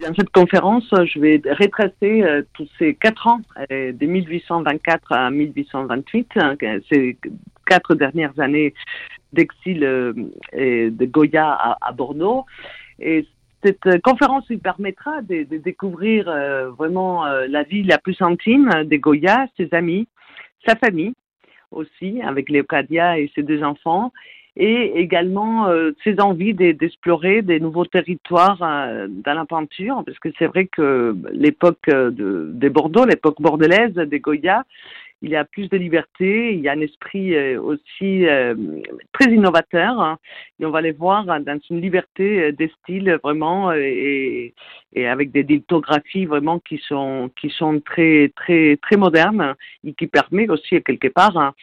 Dans 0.00 0.14
cette 0.14 0.30
conférence, 0.30 0.88
je 0.92 1.18
vais 1.18 1.42
retracer 1.44 2.22
euh, 2.22 2.42
tous 2.54 2.68
ces 2.78 2.94
quatre 2.94 3.26
ans, 3.26 3.40
euh, 3.72 3.90
de 3.92 4.06
1824 4.06 5.10
à 5.12 5.30
1828, 5.30 6.28
hein, 6.36 6.56
ces 6.88 7.18
quatre 7.66 7.96
dernières 7.96 8.38
années 8.38 8.74
d'exil 9.32 9.82
euh, 9.82 10.12
de 10.52 11.04
Goya 11.04 11.76
à, 11.80 11.92
Bordeaux. 11.92 12.46
Et 13.00 13.26
cette 13.64 14.00
conférence 14.02 14.48
lui 14.48 14.58
permettra 14.58 15.20
de, 15.22 15.42
découvrir 15.58 16.26
vraiment 16.78 17.26
la 17.26 17.64
vie 17.64 17.82
la 17.82 17.98
plus 17.98 18.16
intime 18.22 18.70
de 18.84 18.96
Goya, 18.96 19.46
ses 19.56 19.68
amis, 19.72 20.06
sa 20.64 20.76
famille 20.76 21.12
aussi, 21.72 22.22
avec 22.22 22.48
Léocadia 22.50 23.18
et 23.18 23.30
ses 23.34 23.42
deux 23.42 23.64
enfants, 23.64 24.12
et 24.58 24.98
également 24.98 25.68
euh, 25.68 25.92
ses 26.02 26.20
envies 26.20 26.52
d'explorer 26.52 27.42
des 27.42 27.60
nouveaux 27.60 27.86
territoires 27.86 28.58
euh, 28.60 29.06
dans 29.08 29.34
la 29.34 29.44
peinture, 29.44 30.02
parce 30.04 30.18
que 30.18 30.30
c'est 30.36 30.46
vrai 30.46 30.66
que 30.66 31.16
l'époque 31.30 31.88
de, 31.88 32.50
des 32.52 32.68
Bordeaux, 32.68 33.04
l'époque 33.04 33.40
bordelaise 33.40 33.94
des 33.94 34.18
Goya, 34.18 34.64
il 35.22 35.30
y 35.30 35.36
a 35.36 35.44
plus 35.44 35.68
de 35.68 35.76
liberté, 35.76 36.52
il 36.54 36.60
y 36.60 36.68
a 36.68 36.72
un 36.72 36.80
esprit 36.80 37.34
euh, 37.34 37.60
aussi 37.60 38.24
très 39.12 39.32
innovateur, 39.32 40.00
hein, 40.00 40.18
et 40.58 40.66
on 40.66 40.70
va 40.70 40.80
les 40.80 40.92
voir 40.92 41.24
dans 41.24 41.58
une 41.70 41.80
liberté 41.80 42.50
des 42.50 42.70
styles 42.80 43.16
vraiment 43.22 43.72
et, 43.72 44.54
et 44.92 45.06
avec 45.06 45.30
des 45.30 45.44
lithographies 45.44 46.26
vraiment 46.26 46.58
qui 46.58 46.78
sont 46.78 47.30
qui 47.40 47.50
sont 47.50 47.80
très 47.80 48.32
très 48.34 48.76
très 48.80 48.96
modernes 48.96 49.54
et 49.84 49.92
qui 49.92 50.06
permet 50.06 50.48
aussi 50.48 50.82
quelque 50.82 51.08
part 51.08 51.36
hein, 51.36 51.54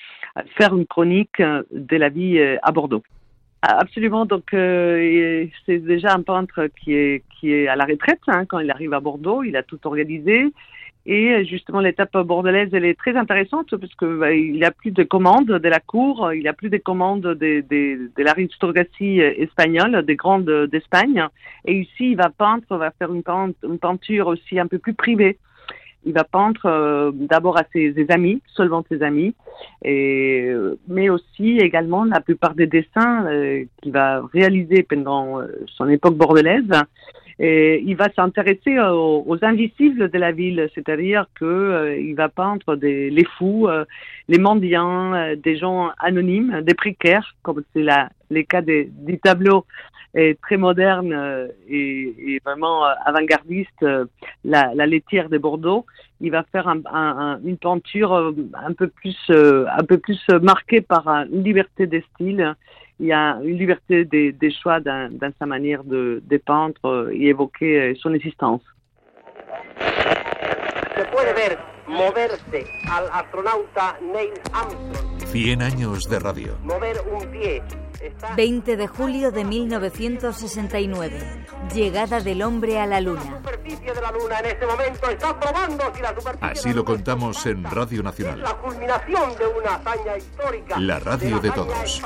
faire 0.58 0.76
une 0.76 0.86
chronique 0.86 1.42
de 1.72 1.98
la 1.98 2.10
vie 2.10 2.38
euh, 2.40 2.58
à 2.64 2.72
Bordeaux. 2.72 3.04
Absolument. 3.62 4.26
Donc, 4.26 4.54
euh, 4.54 5.48
c'est 5.66 5.80
déjà 5.80 6.14
un 6.14 6.22
peintre 6.22 6.68
qui 6.80 6.94
est 6.94 7.24
qui 7.40 7.52
est 7.52 7.68
à 7.68 7.76
la 7.76 7.86
retraite 7.86 8.20
hein, 8.28 8.46
quand 8.46 8.60
il 8.60 8.70
arrive 8.70 8.94
à 8.94 9.00
Bordeaux. 9.00 9.44
Il 9.44 9.56
a 9.56 9.64
tout 9.64 9.80
organisé. 9.86 10.54
Et 11.08 11.46
justement, 11.46 11.82
l'étape 11.82 12.18
bordelaise, 12.18 12.70
elle 12.74 12.86
est 12.86 12.98
très 12.98 13.16
intéressante 13.16 13.76
parce 13.76 13.94
que 13.94 14.18
bah, 14.18 14.34
il 14.34 14.64
a 14.64 14.72
plus 14.72 14.90
de 14.90 15.04
commandes 15.04 15.46
de 15.46 15.70
la 15.70 15.80
cour, 15.80 16.34
il 16.34 16.48
a 16.48 16.54
plus 16.54 16.70
de 16.70 16.78
commandes 16.78 17.22
de, 17.22 17.34
de, 17.36 18.12
de 18.16 18.24
l'aristocratie 18.24 19.20
espagnole, 19.20 20.04
des 20.04 20.16
grandes 20.16 20.50
d'Espagne. 20.72 21.24
Et 21.66 21.82
ici, 21.82 22.12
il 22.12 22.18
va 22.18 22.30
peindre, 22.30 22.64
va 22.78 22.90
faire 22.90 23.14
une 23.14 23.22
peinture 23.78 24.28
aussi 24.28 24.60
un 24.60 24.66
peu 24.66 24.80
plus 24.80 24.96
privée 24.96 25.38
il 26.06 26.14
va 26.14 26.24
peindre 26.24 26.66
euh, 26.66 27.12
d'abord 27.14 27.58
à 27.58 27.64
ses, 27.74 27.94
amis, 28.10 28.42
seulement 28.48 28.86
ses 28.90 29.02
amis, 29.02 29.34
mais 29.84 31.10
aussi 31.10 31.58
également 31.58 32.06
la 32.06 32.22
plupart 32.22 32.54
des 32.54 32.68
dessins 32.68 33.26
euh, 33.26 33.66
qu'il 33.82 33.92
va 33.92 34.22
réaliser 34.32 34.84
pendant 34.84 35.42
euh, 35.42 35.48
son 35.76 35.90
époque 35.90 36.16
bordelaise. 36.16 36.70
Et 37.40 37.82
il 37.86 37.96
va 37.98 38.08
s'intéresser 38.16 38.80
aux, 38.80 39.38
invisibles 39.42 40.10
de 40.10 40.18
la 40.18 40.32
ville, 40.32 40.70
c'est-à-dire 40.74 41.26
que 41.36 41.98
il 42.00 42.16
va 42.16 42.30
peindre 42.30 42.78
des, 42.78 43.10
les 43.10 43.26
fous, 43.38 43.68
les 44.30 44.38
mendiants, 44.38 45.36
des 45.36 45.58
gens 45.58 45.92
anonymes, 46.00 46.62
des 46.62 46.74
précaires, 46.74 47.36
comme 47.42 47.62
c'est 47.74 47.86
les 48.30 48.46
cas 48.46 48.62
des, 48.62 48.90
des 48.90 49.18
tableaux 49.18 49.66
est 50.16 50.40
très 50.42 50.58
moderne 50.58 51.12
euh, 51.14 51.48
et, 51.68 52.36
et 52.36 52.42
vraiment 52.44 52.86
euh, 52.86 52.94
avant-gardiste, 53.06 53.84
euh, 53.84 54.06
la, 54.44 54.74
la, 54.74 54.86
laitière 54.86 55.30
de 55.30 55.38
Bordeaux. 55.38 55.86
Il 56.22 56.32
va 56.32 56.44
faire 56.52 56.68
un, 56.68 57.40
une 57.44 57.58
peinture 57.58 58.14
un 58.14 58.74
peu 58.74 58.88
plus, 58.88 59.18
un 59.30 59.84
peu 59.84 59.98
plus 59.98 60.26
marquée 60.42 60.80
par 60.80 61.08
une 61.10 61.44
liberté 61.44 61.88
des 61.88 62.06
styles. 62.14 62.56
Il 63.00 63.08
y 63.08 63.12
a 63.14 63.38
une 63.44 63.58
liberté 63.58 64.06
des, 64.06 64.32
des 64.32 64.52
choix 64.52 64.80
dans, 64.80 65.12
dans, 65.12 65.32
sa 65.38 65.46
manière 65.46 65.84
de, 65.84 66.22
de 66.26 66.38
peindre 66.38 67.10
et 67.12 67.28
évoquer 67.28 67.94
son 68.02 68.14
existence. 68.14 68.62
Se 70.96 71.04
puede 71.12 71.34
ver 71.36 71.58
moverse 71.88 72.42
al 72.90 73.06
astronauta 73.12 73.98
Neil 74.02 74.32
Armstrong. 74.54 75.20
100 75.26 75.62
años 75.62 76.10
de 76.10 76.20
radio. 76.20 76.54
Mover 76.64 76.96
un 77.12 77.30
pie 77.32 77.62
20 78.36 78.78
de 78.78 78.88
julio 78.88 79.32
de 79.32 79.44
1969. 79.44 81.20
Llegada 81.74 82.20
del 82.20 82.42
hombre 82.42 82.80
a 82.80 82.86
la 82.86 83.02
luna. 83.02 83.42
Así 86.42 86.74
lo 86.74 86.86
contamos 86.86 87.46
en 87.46 87.64
Radio 87.64 88.04
Nacional. 88.04 88.42
La 88.42 88.58
culminación 88.58 89.36
de 89.38 89.48
una 89.48 89.76
hazaña 89.76 90.18
histórica. 90.18 90.80
La 90.80 91.00
radio 91.00 91.40
de 91.40 91.52
todos. 91.52 92.02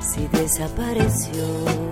Si 0.00 0.26
desapareció 0.28 1.89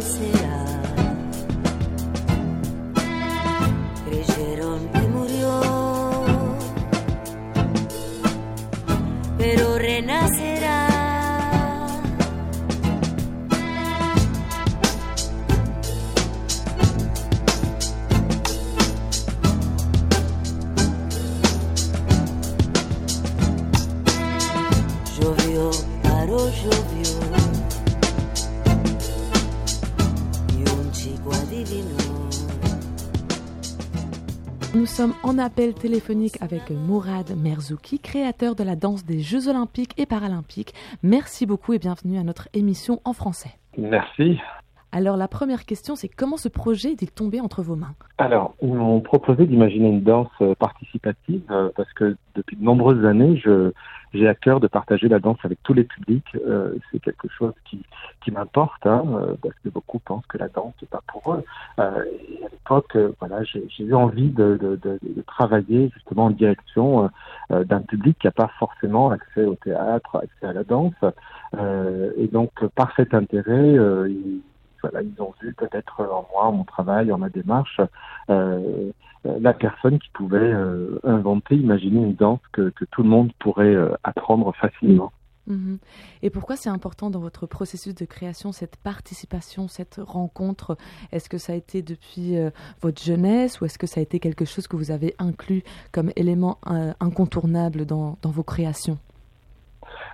places 0.00 0.39
appel 35.40 35.74
téléphonique 35.74 36.36
avec 36.40 36.70
Mourad 36.70 37.34
Merzouki, 37.36 37.98
créateur 37.98 38.54
de 38.54 38.62
la 38.62 38.76
danse 38.76 39.04
des 39.04 39.20
Jeux 39.20 39.48
Olympiques 39.48 39.92
et 39.96 40.06
Paralympiques. 40.06 40.74
Merci 41.02 41.46
beaucoup 41.46 41.72
et 41.72 41.78
bienvenue 41.78 42.18
à 42.18 42.22
notre 42.22 42.48
émission 42.52 43.00
en 43.04 43.12
français. 43.12 43.50
Merci. 43.78 44.38
Alors 44.92 45.16
la 45.16 45.28
première 45.28 45.66
question, 45.66 45.94
c'est 45.94 46.08
comment 46.08 46.36
ce 46.36 46.48
projet 46.48 46.90
est-il 46.90 47.12
tombé 47.12 47.40
entre 47.40 47.62
vos 47.62 47.76
mains? 47.76 47.94
Alors, 48.18 48.54
ils 48.60 48.74
m'ont 48.74 49.00
proposé 49.00 49.46
d'imaginer 49.46 49.88
une 49.88 50.02
danse 50.02 50.28
euh, 50.40 50.56
participative 50.56 51.42
euh, 51.50 51.70
parce 51.76 51.92
que 51.92 52.16
depuis 52.34 52.56
de 52.56 52.64
nombreuses 52.64 53.04
années, 53.04 53.40
j'ai 54.12 54.26
à 54.26 54.34
cœur 54.34 54.58
de 54.58 54.66
partager 54.66 55.08
la 55.08 55.20
danse 55.20 55.38
avec 55.44 55.62
tous 55.62 55.74
les 55.74 55.84
publics. 55.84 56.26
Euh, 56.44 56.74
c'est 56.90 56.98
quelque 56.98 57.28
chose 57.28 57.52
qui, 57.64 57.82
m'importe 58.32 58.86
hein, 58.86 59.02
parce 59.42 59.56
que 59.64 59.70
beaucoup 59.70 59.98
pensent 59.98 60.24
que 60.26 60.38
la 60.38 60.46
danse 60.46 60.72
n'est 60.80 60.86
pas 60.86 61.02
pour 61.08 61.34
eux. 61.34 61.42
et 61.78 62.44
à 62.44 62.48
l'époque, 62.48 62.96
voilà, 63.18 63.42
j'ai, 63.42 63.64
eu 63.80 63.92
envie 63.92 64.28
de, 64.28 64.78
travailler 65.26 65.90
justement 65.92 66.26
en 66.26 66.30
direction 66.30 67.10
d'un 67.50 67.80
public 67.80 68.16
qui 68.20 68.28
n'a 68.28 68.30
pas 68.30 68.48
forcément 68.60 69.10
accès 69.10 69.44
au 69.44 69.56
théâtre, 69.56 70.14
accès 70.22 70.46
à 70.46 70.52
la 70.52 70.62
danse. 70.62 70.94
et 71.58 72.28
donc, 72.28 72.52
par 72.76 72.94
cet 72.94 73.14
intérêt, 73.14 73.76
Voilà, 74.82 75.02
ils 75.02 75.20
ont 75.20 75.34
vu 75.40 75.52
peut-être 75.54 76.00
en 76.00 76.26
moi, 76.32 76.46
en 76.46 76.52
mon 76.52 76.64
travail, 76.64 77.12
en 77.12 77.18
ma 77.18 77.28
démarche, 77.28 77.80
euh, 78.30 78.90
la 79.24 79.52
personne 79.52 79.98
qui 79.98 80.08
pouvait 80.10 80.38
euh, 80.38 80.98
inventer, 81.04 81.56
imaginer 81.56 82.00
une 82.00 82.14
danse 82.14 82.40
que, 82.52 82.70
que 82.70 82.84
tout 82.86 83.02
le 83.02 83.08
monde 83.08 83.32
pourrait 83.38 83.74
euh, 83.74 83.94
apprendre 84.02 84.54
facilement. 84.56 85.12
Mhm. 85.46 85.78
Et 86.22 86.30
pourquoi 86.30 86.56
c'est 86.56 86.70
important 86.70 87.10
dans 87.10 87.18
votre 87.18 87.46
processus 87.46 87.94
de 87.94 88.04
création, 88.04 88.52
cette 88.52 88.76
participation, 88.76 89.68
cette 89.68 90.00
rencontre? 90.02 90.76
Est-ce 91.12 91.28
que 91.28 91.38
ça 91.38 91.52
a 91.52 91.56
été 91.56 91.82
depuis 91.82 92.38
euh, 92.38 92.50
votre 92.80 93.02
jeunesse 93.02 93.60
ou 93.60 93.64
est-ce 93.64 93.78
que 93.78 93.86
ça 93.86 94.00
a 94.00 94.02
été 94.02 94.20
quelque 94.20 94.44
chose 94.44 94.68
que 94.68 94.76
vous 94.76 94.90
avez 94.90 95.14
inclus 95.18 95.62
comme 95.92 96.12
élément 96.16 96.58
euh, 96.70 96.92
incontournable 97.00 97.84
dans, 97.84 98.16
dans 98.22 98.30
vos 98.30 98.44
créations? 98.44 98.98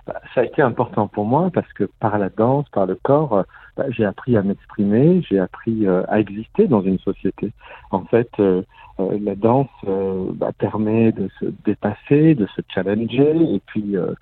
Bah, 0.07 0.19
ça 0.33 0.41
a 0.41 0.43
été 0.45 0.61
important 0.61 1.07
pour 1.07 1.25
moi 1.25 1.51
parce 1.53 1.71
que 1.73 1.83
par 1.99 2.17
la 2.17 2.29
danse, 2.29 2.67
par 2.69 2.85
le 2.85 2.95
corps, 2.95 3.33
euh, 3.33 3.43
bah, 3.77 3.85
j'ai 3.89 4.05
appris 4.05 4.35
à 4.35 4.41
m'exprimer, 4.41 5.21
j'ai 5.29 5.39
appris 5.39 5.85
euh, 5.85 6.03
à 6.07 6.19
exister 6.19 6.67
dans 6.67 6.81
une 6.81 6.99
société. 6.99 7.51
En 7.91 8.03
fait, 8.05 8.29
euh, 8.39 8.63
euh, 8.99 9.17
la 9.21 9.35
danse 9.35 9.67
euh, 9.87 10.31
bah, 10.33 10.51
permet 10.57 11.11
de 11.11 11.29
se 11.39 11.45
dépasser, 11.65 12.33
de 12.33 12.47
se 12.47 12.61
challenger 12.73 13.35
et 13.53 13.61
puis 13.67 13.95
euh, 13.95 14.13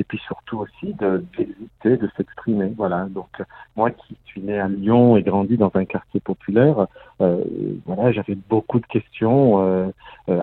et 0.00 0.04
puis 0.04 0.18
surtout 0.26 0.58
aussi 0.60 0.94
de 0.94 1.22
d'exister, 1.36 1.98
de 1.98 2.10
s'exprimer. 2.16 2.72
Voilà. 2.76 3.06
Donc 3.10 3.28
euh, 3.38 3.44
moi 3.76 3.90
qui 3.90 4.16
suis 4.24 4.40
né 4.40 4.58
à 4.58 4.66
Lyon 4.66 5.16
et 5.18 5.22
grandi 5.22 5.58
dans 5.58 5.70
un 5.74 5.84
quartier 5.84 6.20
populaire, 6.20 6.86
euh, 7.20 7.44
voilà, 7.84 8.10
j'avais 8.10 8.36
beaucoup 8.48 8.80
de 8.80 8.86
questions, 8.86 9.62
euh, 9.62 9.88
euh, 10.30 10.40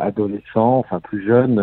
enfin 0.56 1.00
plus 1.00 1.26
jeune, 1.26 1.56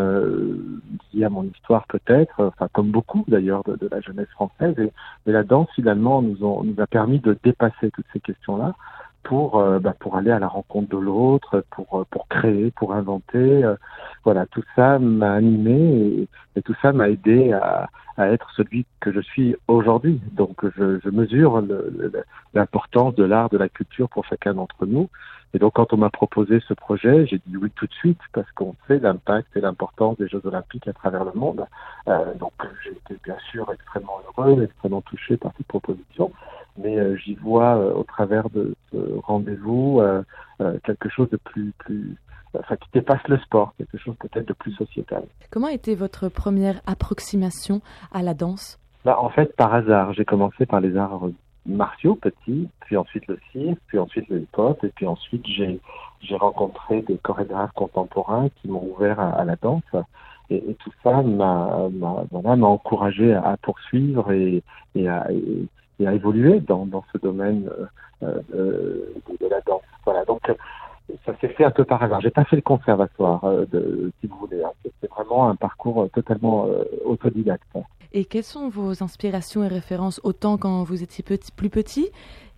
liées 1.13 1.25
à 1.25 1.31
mon 1.31 1.45
histoire 1.45 1.87
peut-être, 1.87 2.35
enfin 2.41 2.69
comme 2.73 2.91
beaucoup 2.91 3.25
d'ailleurs 3.29 3.63
de, 3.63 3.77
de 3.77 3.89
la 3.89 4.01
jeunesse 4.01 4.31
française. 4.31 4.75
Et, 4.79 4.91
et 5.29 5.33
la 5.33 5.45
danse 5.45 5.69
finalement 5.77 6.21
nous, 6.21 6.45
ont, 6.45 6.65
nous 6.65 6.81
a 6.81 6.87
permis 6.89 7.21
de 7.21 7.39
dépasser 7.45 7.93
toutes 7.93 8.07
ces 8.13 8.21
questions-là 8.21 8.75
pour 9.25 9.59
euh, 9.59 9.79
bah, 9.81 9.95
pour 9.99 10.17
aller 10.17 10.31
à 10.31 10.39
la 10.39 10.49
rencontre 10.49 10.89
de 10.91 10.99
l'autre, 10.99 11.65
pour 11.71 12.01
euh, 12.01 12.05
pour 12.11 12.29
créer, 12.29 12.71
pour 12.71 12.93
inventer. 12.95 13.65
euh, 13.65 13.75
voilà, 14.25 14.47
tout 14.47 14.63
ça 14.77 14.99
m'a 14.99 15.35
animé 15.35 16.29
et, 16.57 16.63
tout 16.63 16.75
ça 16.81 16.93
m'a 16.93 17.11
aidé 17.11 17.53
à, 17.53 17.89
à 18.17 18.29
être 18.29 18.51
celui 18.57 18.87
que 19.01 19.13
je 19.13 19.21
suis 19.21 19.57
aujourd'hui. 19.69 20.21
Donc 20.33 20.65
je, 20.77 21.01
je 21.01 21.11
mesure 21.11 21.63
l'importance 22.55 23.15
de 23.17 23.25
l'art, 23.25 23.51
de 23.51 23.59
la 23.59 23.69
culture 23.69 24.09
pour 24.09 24.25
chacun 24.25 24.55
d'entre 24.55 24.87
nous. 24.87 25.09
Et 25.55 25.59
donc 25.59 25.75
quand 25.75 25.93
on 25.93 25.97
m'a 25.97 26.11
proposé 26.11 26.61
ce 26.69 26.75
projet, 26.75 27.27
j'ai 27.27 27.41
dit 27.47 27.57
oui 27.57 27.71
tout 27.77 27.87
de 27.87 27.93
suite 27.93 28.21
parce 28.33 28.51
qu'on 28.53 28.75
sait 28.89 28.99
l'impact 28.99 29.57
et 29.57 29.61
l'importance 29.61 30.17
des 30.19 30.29
Jeux 30.29 30.43
Olympiques 30.45 30.89
à 30.89 30.93
travers 30.93 31.25
le 31.25 31.33
monde. 31.35 31.65
Euh, 32.09 32.35
donc 32.35 32.53
j'ai 32.83 32.91
été 32.91 33.17
bien 33.25 33.37
sûr 33.51 33.71
extrêmement 33.73 34.21
heureux, 34.27 34.63
extrêmement 34.63 35.03
touché 35.03 35.37
par 35.37 35.53
cette 35.57 35.67
proposition 35.67 36.33
mais 36.77 36.99
euh, 36.99 37.17
j'y 37.17 37.35
vois 37.35 37.77
euh, 37.77 37.93
au 37.95 38.03
travers 38.05 38.51
de 38.51 38.75
ce 38.91 38.97
rendez-vous 39.23 40.01
euh, 40.01 40.23
quelque 40.85 41.09
chose 41.09 41.29
de 41.31 41.37
plus, 41.37 41.73
plus, 41.79 42.17
enfin 42.59 42.77
qui 42.77 42.89
dépasse 42.93 43.27
le 43.29 43.39
sport, 43.39 43.75
quelque 43.79 43.99
chose 43.99 44.15
peut-être 44.19 44.49
de 44.49 44.53
plus 44.53 44.73
sociétal. 44.73 45.25
Comment 45.51 45.69
était 45.69 45.95
votre 45.95 46.29
première 46.29 46.81
approximation 46.87 47.81
à 48.13 48.23
la 48.23 48.35
danse? 48.35 48.79
Bah, 49.05 49.19
en 49.21 49.29
fait, 49.29 49.55
par 49.57 49.75
hasard, 49.75 50.15
j'ai 50.15 50.25
commencé 50.25 50.65
par 50.67 50.81
les 50.81 50.97
arts 50.97 51.29
martiaux 51.67 52.15
petits, 52.15 52.69
puis 52.81 52.97
ensuite 52.97 53.27
le 53.27 53.39
cirque, 53.53 53.79
puis 53.87 53.99
ensuite 53.99 54.29
le 54.29 54.41
hip-hop, 54.41 54.83
et 54.85 54.89
puis 54.89 55.07
ensuite 55.07 55.47
j'ai 55.47 55.81
j'ai 56.21 56.37
rencontré 56.37 57.03
des 57.03 57.19
chorégraphes 57.19 57.73
contemporains 57.73 58.49
qui 58.57 58.69
m'ont 58.69 58.83
ouvert 58.95 59.21
à, 59.21 59.31
à 59.31 59.45
la 59.45 59.57
danse. 59.57 59.83
Et, 60.51 60.57
et 60.57 60.75
tout 60.75 60.91
ça 61.03 61.23
m'a 61.23 61.89
voilà, 62.31 62.57
m'a 62.57 62.67
encouragé 62.67 63.33
à, 63.35 63.43
à 63.53 63.57
poursuivre 63.57 64.31
et, 64.33 64.63
et, 64.95 65.09
à, 65.09 65.31
et, 65.33 65.67
et 66.05 66.07
à 66.07 66.13
évoluer 66.15 66.61
dans, 66.61 66.85
dans 66.87 67.05
ce 67.13 67.19
domaine 67.19 67.71
euh, 68.23 68.41
euh, 68.55 69.15
de, 69.29 69.37
de 69.41 69.49
la 69.51 69.61
danse. 69.69 69.83
Voilà, 70.05 70.25
donc 70.25 70.43
euh, 70.49 70.55
ça 71.25 71.33
s'est 71.41 71.49
fait 71.49 71.65
un 71.65 71.71
peu 71.71 71.85
par 71.85 72.03
hasard. 72.03 72.21
J'ai 72.21 72.31
pas 72.31 72.45
fait 72.45 72.57
le 72.57 72.63
conservatoire, 72.63 73.43
euh, 73.45 73.67
de, 73.73 74.13
si 74.21 74.27
vous 74.27 74.39
voulez. 74.45 74.63
hein. 74.63 74.73
C'est 75.01 75.11
vraiment 75.11 75.49
un 75.49 75.57
parcours 75.57 75.99
euh, 76.03 76.09
totalement 76.09 76.67
euh, 76.67 76.85
autodidacte. 77.05 77.73
Et 78.13 78.25
quelles 78.27 78.45
sont 78.57 78.69
vos 78.69 79.03
inspirations 79.03 79.65
et 79.65 79.69
références 79.69 80.21
autant 80.23 80.57
quand 80.57 80.85
vous 80.85 81.03
étiez 81.03 81.25
petit, 81.25 81.51
plus 81.61 81.71
petit 81.71 82.09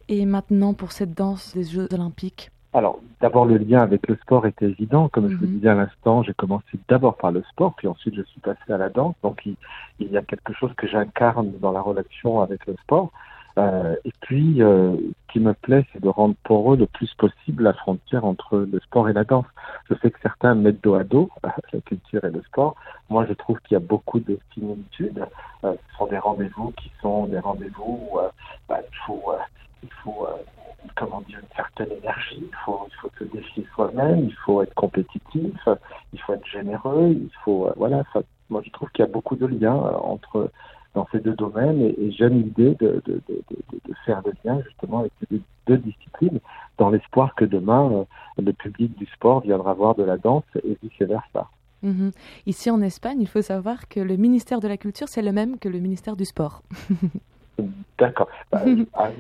et 0.09 0.27
maintenant 0.27 0.75
pour 0.75 0.91
cette 0.93 1.15
danse 1.15 1.55
des 1.57 1.65
Jeux 1.65 1.89
Olympiques? 1.93 2.51
Alors, 2.73 2.99
d'abord, 3.23 3.47
le 3.47 3.57
lien 3.57 3.81
avec 3.81 4.07
le 4.07 4.17
sport 4.17 4.45
était 4.45 4.67
évident. 4.67 5.09
Comme 5.09 5.31
je 5.31 5.37
vous 5.37 5.47
disais 5.47 5.69
à 5.69 5.75
l'instant, 5.75 6.23
j'ai 6.23 6.35
commencé 6.35 6.73
d'abord 6.91 7.17
par 7.17 7.31
le 7.33 7.43
sport, 7.51 7.73
puis 7.79 7.89
ensuite 7.89 8.15
je 8.15 8.23
suis 8.23 8.41
passé 8.41 8.67
à 8.69 8.77
la 8.77 8.91
danse. 8.91 9.15
Donc, 9.23 9.37
il, 9.47 9.57
il 9.99 10.11
y 10.13 10.19
a 10.19 10.23
quelque 10.23 10.53
chose 10.53 10.73
que 10.77 10.87
j'incarne 10.87 11.53
dans 11.59 11.73
la 11.73 11.81
relation 11.81 12.43
avec 12.43 12.67
le 12.67 12.75
sport. 12.83 13.09
Euh, 13.59 13.97
et 14.05 14.13
puis, 14.21 14.63
euh, 14.63 14.97
ce 14.97 15.33
qui 15.33 15.41
me 15.41 15.55
plaît, 15.55 15.87
c'est 15.93 16.03
de 16.03 16.09
rendre 16.09 16.35
poreux 16.45 16.77
le 16.77 16.87
plus 16.87 17.13
possible 17.15 17.65
la 17.65 17.73
frontière 17.73 18.25
entre 18.25 18.59
le 18.59 18.81
sport 18.81 19.09
et 19.09 19.13
la 19.13 19.25
danse. 19.25 19.47
Je 19.89 19.95
sais 20.03 20.11
que 20.11 20.21
certains 20.21 20.55
mettent 20.55 20.83
dos 20.83 20.95
à 20.95 21.05
dos 21.05 21.31
la 21.73 21.81
culture 21.81 22.25
et 22.25 22.31
le 22.31 22.43
sport. 22.43 22.77
Moi, 23.09 23.25
je 23.27 23.33
trouve 23.33 23.59
qu'il 23.61 23.75
y 23.75 23.77
a 23.77 23.81
beaucoup 23.81 24.21
de 24.21 24.39
similitudes. 24.53 25.25
Euh, 25.65 25.73
ce 25.73 25.97
sont 25.97 26.07
des 26.07 26.19
rendez-vous 26.19 26.73
qui 26.73 26.91
sont 27.01 27.27
des 27.27 27.39
rendez-vous 27.39 28.09
où 28.11 28.19
euh, 28.19 28.29
bah, 28.69 28.81
il 28.81 28.97
faut, 29.07 29.33
il 29.83 29.91
faut 30.05 30.27
comment 30.95 31.23
dire, 31.23 31.39
une 31.41 31.57
certaine 31.57 31.91
énergie, 31.99 32.43
il 32.43 32.57
faut, 32.65 32.87
se 33.19 33.25
défier 33.25 33.67
soi-même, 33.75 34.25
il 34.25 34.35
faut 34.45 34.63
être 34.63 34.75
compétitif, 34.75 35.69
il 36.13 36.21
faut 36.21 36.35
être 36.35 36.47
généreux, 36.47 37.09
il 37.11 37.31
faut, 37.45 37.71
voilà, 37.77 38.05
moi 38.51 38.63
je 38.65 38.71
trouve 38.71 38.89
qu'il 38.91 39.05
y 39.05 39.09
a 39.09 39.11
beaucoup 39.11 39.37
de 39.37 39.47
liens 39.47 39.75
entre, 39.75 40.51
dans 40.97 41.07
ces 41.13 41.21
deux 41.21 41.35
domaines 41.35 41.81
et, 41.83 41.95
et 42.01 42.11
j'aime 42.11 42.43
l'idée 42.43 42.75
de, 42.81 43.03
de, 43.05 43.21
de, 43.29 43.43
de, 43.49 43.95
faire 44.07 44.23
le 44.25 44.33
lien 44.45 44.61
justement 44.65 45.01
avec 45.01 45.13
ces 45.21 45.41
deux, 45.67 45.77
disciplines 45.77 46.41
dans 46.79 46.91
l'espoir 46.91 47.35
que 47.35 47.45
demain 47.45 47.91
euh, 47.93 48.43
le 48.43 48.53
public 48.53 48.97
du 48.97 49.07
sport 49.07 49.41
viendra 49.43 49.75
voir 49.75 49.95
de 49.95 50.05
la 50.05 50.17
danse 50.17 50.45
et 50.65 50.79
vice-versa. 50.83 51.49
Mhm. 51.83 52.13
Ici 52.47 52.71
en 52.71 52.81
Espagne, 52.81 53.19
il 53.21 53.29
faut 53.29 53.43
savoir 53.43 53.89
que 53.89 54.01
le 54.01 54.17
ministère 54.17 54.61
de 54.61 54.69
la 54.69 54.79
Culture, 54.79 55.09
c'est 55.09 55.23
le 55.23 55.33
même 55.33 55.59
que 55.59 55.69
le 55.69 55.81
ministère 55.81 56.17
du 56.17 56.25
Sport. 56.25 56.63
D'accord. 57.99 58.29
Bah, 58.51 58.63
ah, 58.95 59.11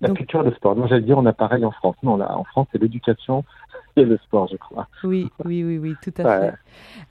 la 0.00 0.10
culture 0.10 0.42
et 0.42 0.50
le 0.50 0.54
sport. 0.54 0.76
Non, 0.76 0.86
j'allais 0.86 1.02
dire 1.02 1.18
on 1.18 1.26
a 1.26 1.32
pareil 1.32 1.64
en 1.64 1.72
France. 1.72 1.96
Non, 2.02 2.16
là, 2.16 2.36
en 2.36 2.44
France, 2.44 2.68
c'est 2.72 2.80
l'éducation 2.80 3.44
le 4.04 4.18
sport, 4.18 4.48
je 4.48 4.56
crois. 4.56 4.88
Oui, 5.04 5.28
oui, 5.44 5.64
oui, 5.64 5.78
oui, 5.78 5.94
tout 6.02 6.12
à 6.18 6.22
Ouais. 6.24 6.50
fait. 6.50 6.54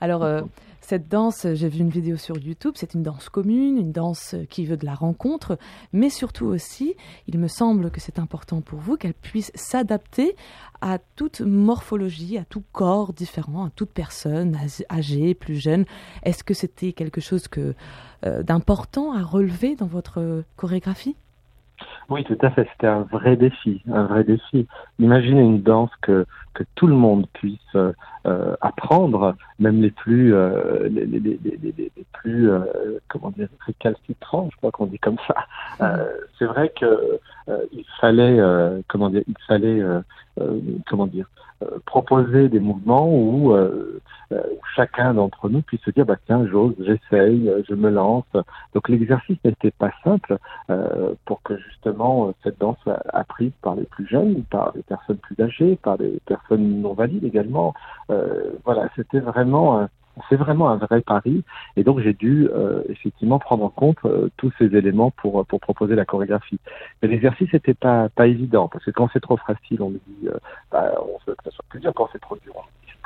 Alors, 0.00 0.22
euh, 0.22 0.42
cette 0.80 1.08
danse, 1.08 1.46
j'ai 1.52 1.68
vu 1.68 1.80
une 1.80 1.90
vidéo 1.90 2.16
sur 2.16 2.38
YouTube, 2.38 2.72
c'est 2.76 2.94
une 2.94 3.02
danse 3.02 3.28
commune, 3.28 3.76
une 3.76 3.92
danse 3.92 4.34
qui 4.48 4.64
veut 4.64 4.76
de 4.76 4.86
la 4.86 4.94
rencontre, 4.94 5.58
mais 5.92 6.08
surtout 6.08 6.46
aussi, 6.46 6.94
il 7.26 7.38
me 7.38 7.48
semble 7.48 7.90
que 7.90 8.00
c'est 8.00 8.18
important 8.18 8.60
pour 8.62 8.78
vous 8.78 8.96
qu'elle 8.96 9.14
puisse 9.14 9.52
s'adapter 9.54 10.34
à 10.80 10.98
toute 11.16 11.40
morphologie, 11.42 12.38
à 12.38 12.44
tout 12.44 12.62
corps 12.72 13.12
différent, 13.12 13.66
à 13.66 13.70
toute 13.70 13.90
personne, 13.90 14.56
âgée, 14.56 14.84
âgée, 14.90 15.34
plus 15.34 15.56
jeune. 15.56 15.84
Est-ce 16.22 16.42
que 16.44 16.54
c'était 16.54 16.92
quelque 16.92 17.20
chose 17.20 17.48
que 17.48 17.74
euh, 18.24 18.42
d'important 18.42 19.12
à 19.12 19.22
relever 19.22 19.74
dans 19.76 19.86
votre 19.86 20.42
chorégraphie? 20.56 21.16
Oui, 22.08 22.24
tout 22.24 22.38
à 22.40 22.50
fait. 22.50 22.66
C'était 22.72 22.86
un 22.86 23.02
vrai 23.02 23.36
défi, 23.36 23.82
un 23.92 24.04
vrai 24.04 24.24
défi. 24.24 24.66
Imaginez 24.98 25.42
une 25.42 25.62
danse 25.62 25.90
que 26.02 26.26
que 26.58 26.64
tout 26.74 26.88
le 26.88 26.94
monde 26.94 27.26
puisse 27.34 27.76
euh, 27.76 28.56
apprendre, 28.60 29.36
même 29.60 29.80
les 29.80 29.92
plus 29.92 30.34
euh, 30.34 30.88
les, 30.88 31.06
les, 31.06 31.20
les, 31.20 31.38
les, 31.62 31.92
plus 32.12 32.50
euh, 32.50 32.98
comment 33.06 33.30
dire 33.30 33.48
récalcitrants, 33.64 34.48
je 34.50 34.56
crois 34.56 34.72
qu'on 34.72 34.86
dit 34.86 34.98
comme 34.98 35.18
ça. 35.28 35.36
Euh, 35.80 36.04
c'est 36.38 36.46
vrai 36.46 36.72
que 36.78 37.20
il 37.72 37.84
fallait 38.00 38.38
comment 38.88 39.08
dire, 39.08 39.22
il 39.26 39.36
fallait 39.46 39.82
comment 40.86 41.06
dire 41.06 41.30
proposer 41.86 42.48
des 42.48 42.60
mouvements 42.60 43.08
où 43.08 43.56
chacun 44.78 45.12
d'entre 45.14 45.48
nous 45.48 45.60
puisse 45.60 45.80
se 45.80 45.90
dire 45.90 46.06
bah 46.06 46.16
tiens 46.26 46.46
j'ose, 46.46 46.74
j'essaye, 46.78 47.48
euh, 47.48 47.62
je 47.68 47.74
me 47.74 47.90
lance. 47.90 48.24
Donc 48.74 48.88
l'exercice 48.88 49.38
n'était 49.44 49.72
pas 49.72 49.90
simple 50.04 50.38
euh, 50.70 51.14
pour 51.24 51.42
que 51.42 51.56
justement 51.58 52.28
euh, 52.28 52.32
cette 52.44 52.60
danse 52.60 52.76
soit 52.84 53.02
apprise 53.12 53.50
par 53.60 53.74
les 53.74 53.84
plus 53.84 54.06
jeunes, 54.06 54.44
par 54.50 54.72
les 54.76 54.82
personnes 54.82 55.16
plus 55.16 55.34
âgées, 55.42 55.76
par 55.82 55.96
les 55.96 56.20
personnes 56.26 56.80
non 56.80 56.94
valides 56.94 57.24
également. 57.24 57.74
Voilà, 58.64 58.88
c'était 58.94 59.20
vraiment 59.20 59.80
un, 59.80 59.88
c'est 60.28 60.36
vraiment 60.36 60.70
un 60.70 60.76
vrai 60.76 61.00
pari 61.00 61.44
et 61.76 61.84
donc 61.84 62.00
j'ai 62.00 62.14
dû 62.14 62.48
effectivement 62.88 63.38
prendre 63.38 63.64
en 63.64 63.68
compte 63.68 63.98
tous 64.36 64.52
ces 64.58 64.76
éléments 64.76 65.10
pour 65.10 65.44
proposer 65.46 65.94
la 65.94 66.04
chorégraphie. 66.04 66.60
Mais 67.02 67.08
l'exercice 67.08 67.52
n'était 67.52 67.74
pas 67.74 68.08
évident 68.20 68.68
parce 68.68 68.84
que 68.84 68.90
quand 68.90 69.08
c'est 69.12 69.20
trop 69.20 69.36
facile, 69.36 69.82
on 69.82 69.90
me 69.90 70.00
dit 70.06 70.28
bah, 70.70 70.94
on 71.02 71.18
veut 71.26 71.34
que 71.34 71.44
ça 71.44 71.50
soit 71.50 71.64
plus 71.68 71.80
dur. 71.80 71.92
Quand 71.94 72.08
c'est 72.12 72.20
trop 72.20 72.36
dur, 72.36 72.54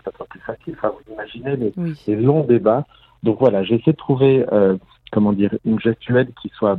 que 0.02 0.10
ça 0.10 0.16
soit 0.16 0.26
plus 0.26 0.40
facile. 0.40 0.74
Enfin, 0.76 0.90
vous 0.90 1.12
imaginez 1.12 1.56
les, 1.56 1.72
les 2.06 2.16
longs 2.16 2.44
débats. 2.44 2.84
Donc 3.22 3.38
voilà, 3.38 3.62
j'ai 3.62 3.76
essayé 3.76 3.92
de 3.92 3.96
trouver 3.96 4.44
euh, 4.52 4.76
comment 5.12 5.32
dire 5.32 5.54
une 5.64 5.78
gestuelle 5.78 6.30
qui 6.40 6.48
soit 6.50 6.78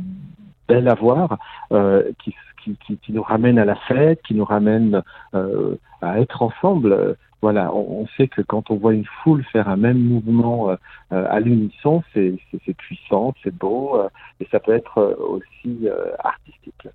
belle 0.68 0.88
à 0.88 0.94
voir, 0.94 1.38
euh, 1.72 2.12
qui, 2.22 2.34
qui, 2.62 2.76
qui, 2.86 2.96
qui 2.98 3.12
nous 3.12 3.22
ramène 3.22 3.58
à 3.58 3.64
la 3.64 3.76
fête, 3.76 4.20
qui 4.22 4.34
nous 4.34 4.44
ramène 4.44 5.02
euh, 5.34 5.76
à 6.02 6.20
être 6.20 6.42
ensemble. 6.42 7.16
Voilà, 7.40 7.74
on, 7.74 8.02
on 8.02 8.06
sait 8.16 8.28
que 8.28 8.42
quand 8.42 8.70
on 8.70 8.76
voit 8.76 8.94
une 8.94 9.04
foule 9.22 9.44
faire 9.44 9.68
un 9.68 9.76
même 9.76 9.98
mouvement 9.98 10.74
à 11.10 11.40
l'unisson, 11.40 12.02
c'est 12.14 12.38
puissant, 12.78 13.34
c'est 13.42 13.54
beau, 13.54 14.00
et 14.40 14.46
ça 14.50 14.60
peut 14.60 14.72
être 14.72 15.16
aussi 15.18 15.86
artistique. 16.18 16.88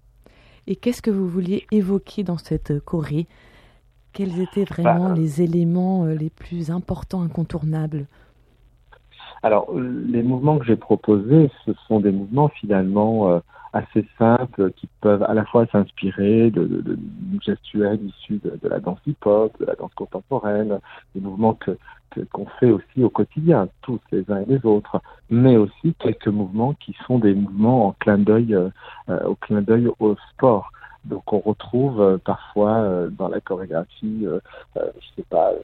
Et 0.65 0.75
qu'est-ce 0.75 1.03
que 1.03 1.11
vous 1.11 1.27
vouliez 1.27 1.67
évoquer 1.71 2.23
dans 2.23 2.39
cette 2.39 2.83
choré 2.83 3.27
Quels 4.13 4.39
étaient 4.41 4.65
vraiment 4.65 5.09
Bah, 5.09 5.15
les 5.15 5.41
éléments 5.41 6.05
euh, 6.05 6.15
les 6.15 6.29
plus 6.29 6.71
importants, 6.71 7.21
incontournables? 7.21 8.07
Alors, 9.43 9.73
les 9.73 10.23
mouvements 10.23 10.57
que 10.57 10.65
j'ai 10.65 10.75
proposés, 10.75 11.49
ce 11.65 11.71
sont 11.87 11.99
des 11.99 12.11
mouvements 12.11 12.49
finalement 12.49 13.31
euh, 13.31 13.39
assez 13.71 14.05
simples 14.17 14.71
qui 14.73 14.89
peuvent 15.01 15.23
à 15.23 15.33
la 15.33 15.45
fois 15.45 15.65
s'inspirer 15.67 16.51
de, 16.51 16.65
de, 16.65 16.81
de 16.81 16.97
gestuels 17.41 17.99
issus 18.03 18.41
de, 18.43 18.59
de 18.61 18.67
la 18.67 18.79
danse 18.79 18.99
hip-hop, 19.05 19.57
de 19.59 19.65
la 19.65 19.75
danse 19.75 19.93
contemporaine, 19.93 20.79
des 21.15 21.21
mouvements 21.21 21.53
que 21.53 21.77
qu'on 22.31 22.47
fait 22.59 22.71
aussi 22.71 23.03
au 23.03 23.09
quotidien, 23.09 23.69
tous 23.81 23.99
les 24.11 24.29
uns 24.31 24.41
et 24.41 24.45
les 24.45 24.65
autres, 24.65 25.01
mais 25.29 25.57
aussi 25.57 25.93
quelques 25.99 26.27
mouvements 26.27 26.73
qui 26.73 26.95
sont 27.05 27.19
des 27.19 27.33
mouvements 27.33 27.87
en 27.87 27.91
clin 27.93 28.17
d'œil, 28.17 28.55
euh, 28.55 28.69
euh, 29.09 29.23
au 29.27 29.35
clin 29.35 29.61
d'œil 29.61 29.89
au 29.99 30.15
sport. 30.31 30.71
Donc, 31.05 31.31
on 31.33 31.39
retrouve 31.39 32.01
euh, 32.01 32.17
parfois 32.17 32.73
euh, 32.79 33.09
dans 33.09 33.27
la 33.29 33.39
chorégraphie, 33.39 34.25
euh, 34.25 34.39
euh, 34.77 34.91
je 34.99 35.07
sais 35.15 35.25
pas, 35.29 35.51
euh, 35.51 35.59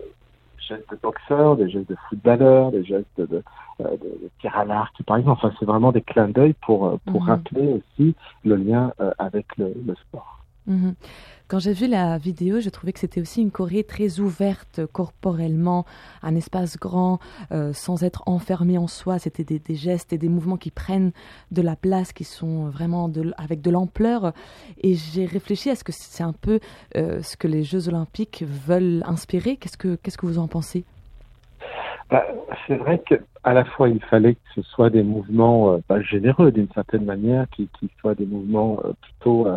gestes 0.57 0.89
de 0.91 0.97
boxeur, 1.01 1.57
des 1.57 1.69
gestes 1.69 1.89
de 1.89 1.97
footballeur, 2.09 2.71
des 2.71 2.83
gestes 2.83 3.05
de, 3.17 3.25
de, 3.25 3.43
de- 3.79 3.97
de 3.97 4.29
tir 4.39 4.55
à 4.57 4.65
l'arc, 4.65 4.95
par 5.03 5.17
exemple. 5.17 5.41
Enfin, 5.43 5.55
c'est 5.59 5.65
vraiment 5.65 5.91
des 5.91 6.01
clins 6.01 6.29
d'œil 6.29 6.53
pour, 6.65 6.99
pour 7.05 7.23
Mhm. 7.23 7.29
rappeler 7.29 7.73
aussi 7.73 8.15
le 8.43 8.55
lien 8.55 8.93
euh, 9.01 9.11
avec 9.19 9.45
le, 9.57 9.73
le 9.85 9.95
sport. 9.95 10.44
Mhm. 10.67 10.95
Quand 11.47 11.59
j'ai 11.59 11.73
vu 11.73 11.85
la 11.85 12.17
vidéo, 12.17 12.59
je 12.59 12.71
trouvais 12.71 12.91
que 12.91 12.97
c'était 12.97 13.21
aussi 13.21 13.39
une 13.39 13.51
choré 13.51 13.83
très 13.83 14.19
ouverte 14.19 14.81
corporellement, 14.91 15.85
un 16.23 16.35
espace 16.35 16.75
grand, 16.79 17.19
euh, 17.51 17.71
sans 17.71 18.03
être 18.03 18.23
enfermé 18.25 18.79
en 18.79 18.87
soi. 18.87 19.19
C'était 19.19 19.43
des, 19.43 19.75
gestes 19.75 20.11
et 20.11 20.17
des 20.17 20.27
mouvements 20.27 20.57
qui 20.57 20.71
prennent 20.71 21.11
de 21.51 21.61
la 21.61 21.75
place, 21.75 22.13
qui 22.13 22.23
sont 22.23 22.65
vraiment 22.69 23.11
avec 23.37 23.61
de 23.61 23.69
l'ampleur. 23.69 24.33
Et 24.81 24.95
j'ai 24.95 25.25
réfléchi 25.25 25.69
à 25.69 25.75
ce 25.75 25.83
que 25.83 25.91
c'est 25.91 26.23
un 26.23 26.33
peu 26.33 26.59
euh, 26.97 27.21
ce 27.21 27.37
que 27.37 27.47
les 27.47 27.63
Jeux 27.63 27.89
Olympiques 27.89 28.43
veulent 28.47 29.03
inspirer. 29.05 29.57
Qu'est-ce 29.57 29.77
que 29.77 29.97
qu'est-ce 29.97 30.17
que 30.17 30.25
vous 30.25 30.39
en 30.39 30.47
pensez? 30.47 30.83
Bah, 32.09 32.25
c'est 32.65 32.75
vrai 32.75 33.03
que 33.07 33.15
à 33.43 33.53
la 33.53 33.65
fois 33.65 33.89
il 33.89 34.01
fallait 34.05 34.33
que 34.33 34.39
ce 34.55 34.61
soit 34.63 34.89
des 34.89 35.03
mouvements 35.03 35.73
euh, 35.73 35.77
bah, 35.87 36.01
généreux 36.01 36.51
d'une 36.51 36.69
certaine 36.73 37.05
manière, 37.05 37.47
qui, 37.51 37.69
qui 37.79 37.87
soient 37.99 38.15
des 38.15 38.25
mouvements 38.25 38.79
plutôt, 39.01 39.47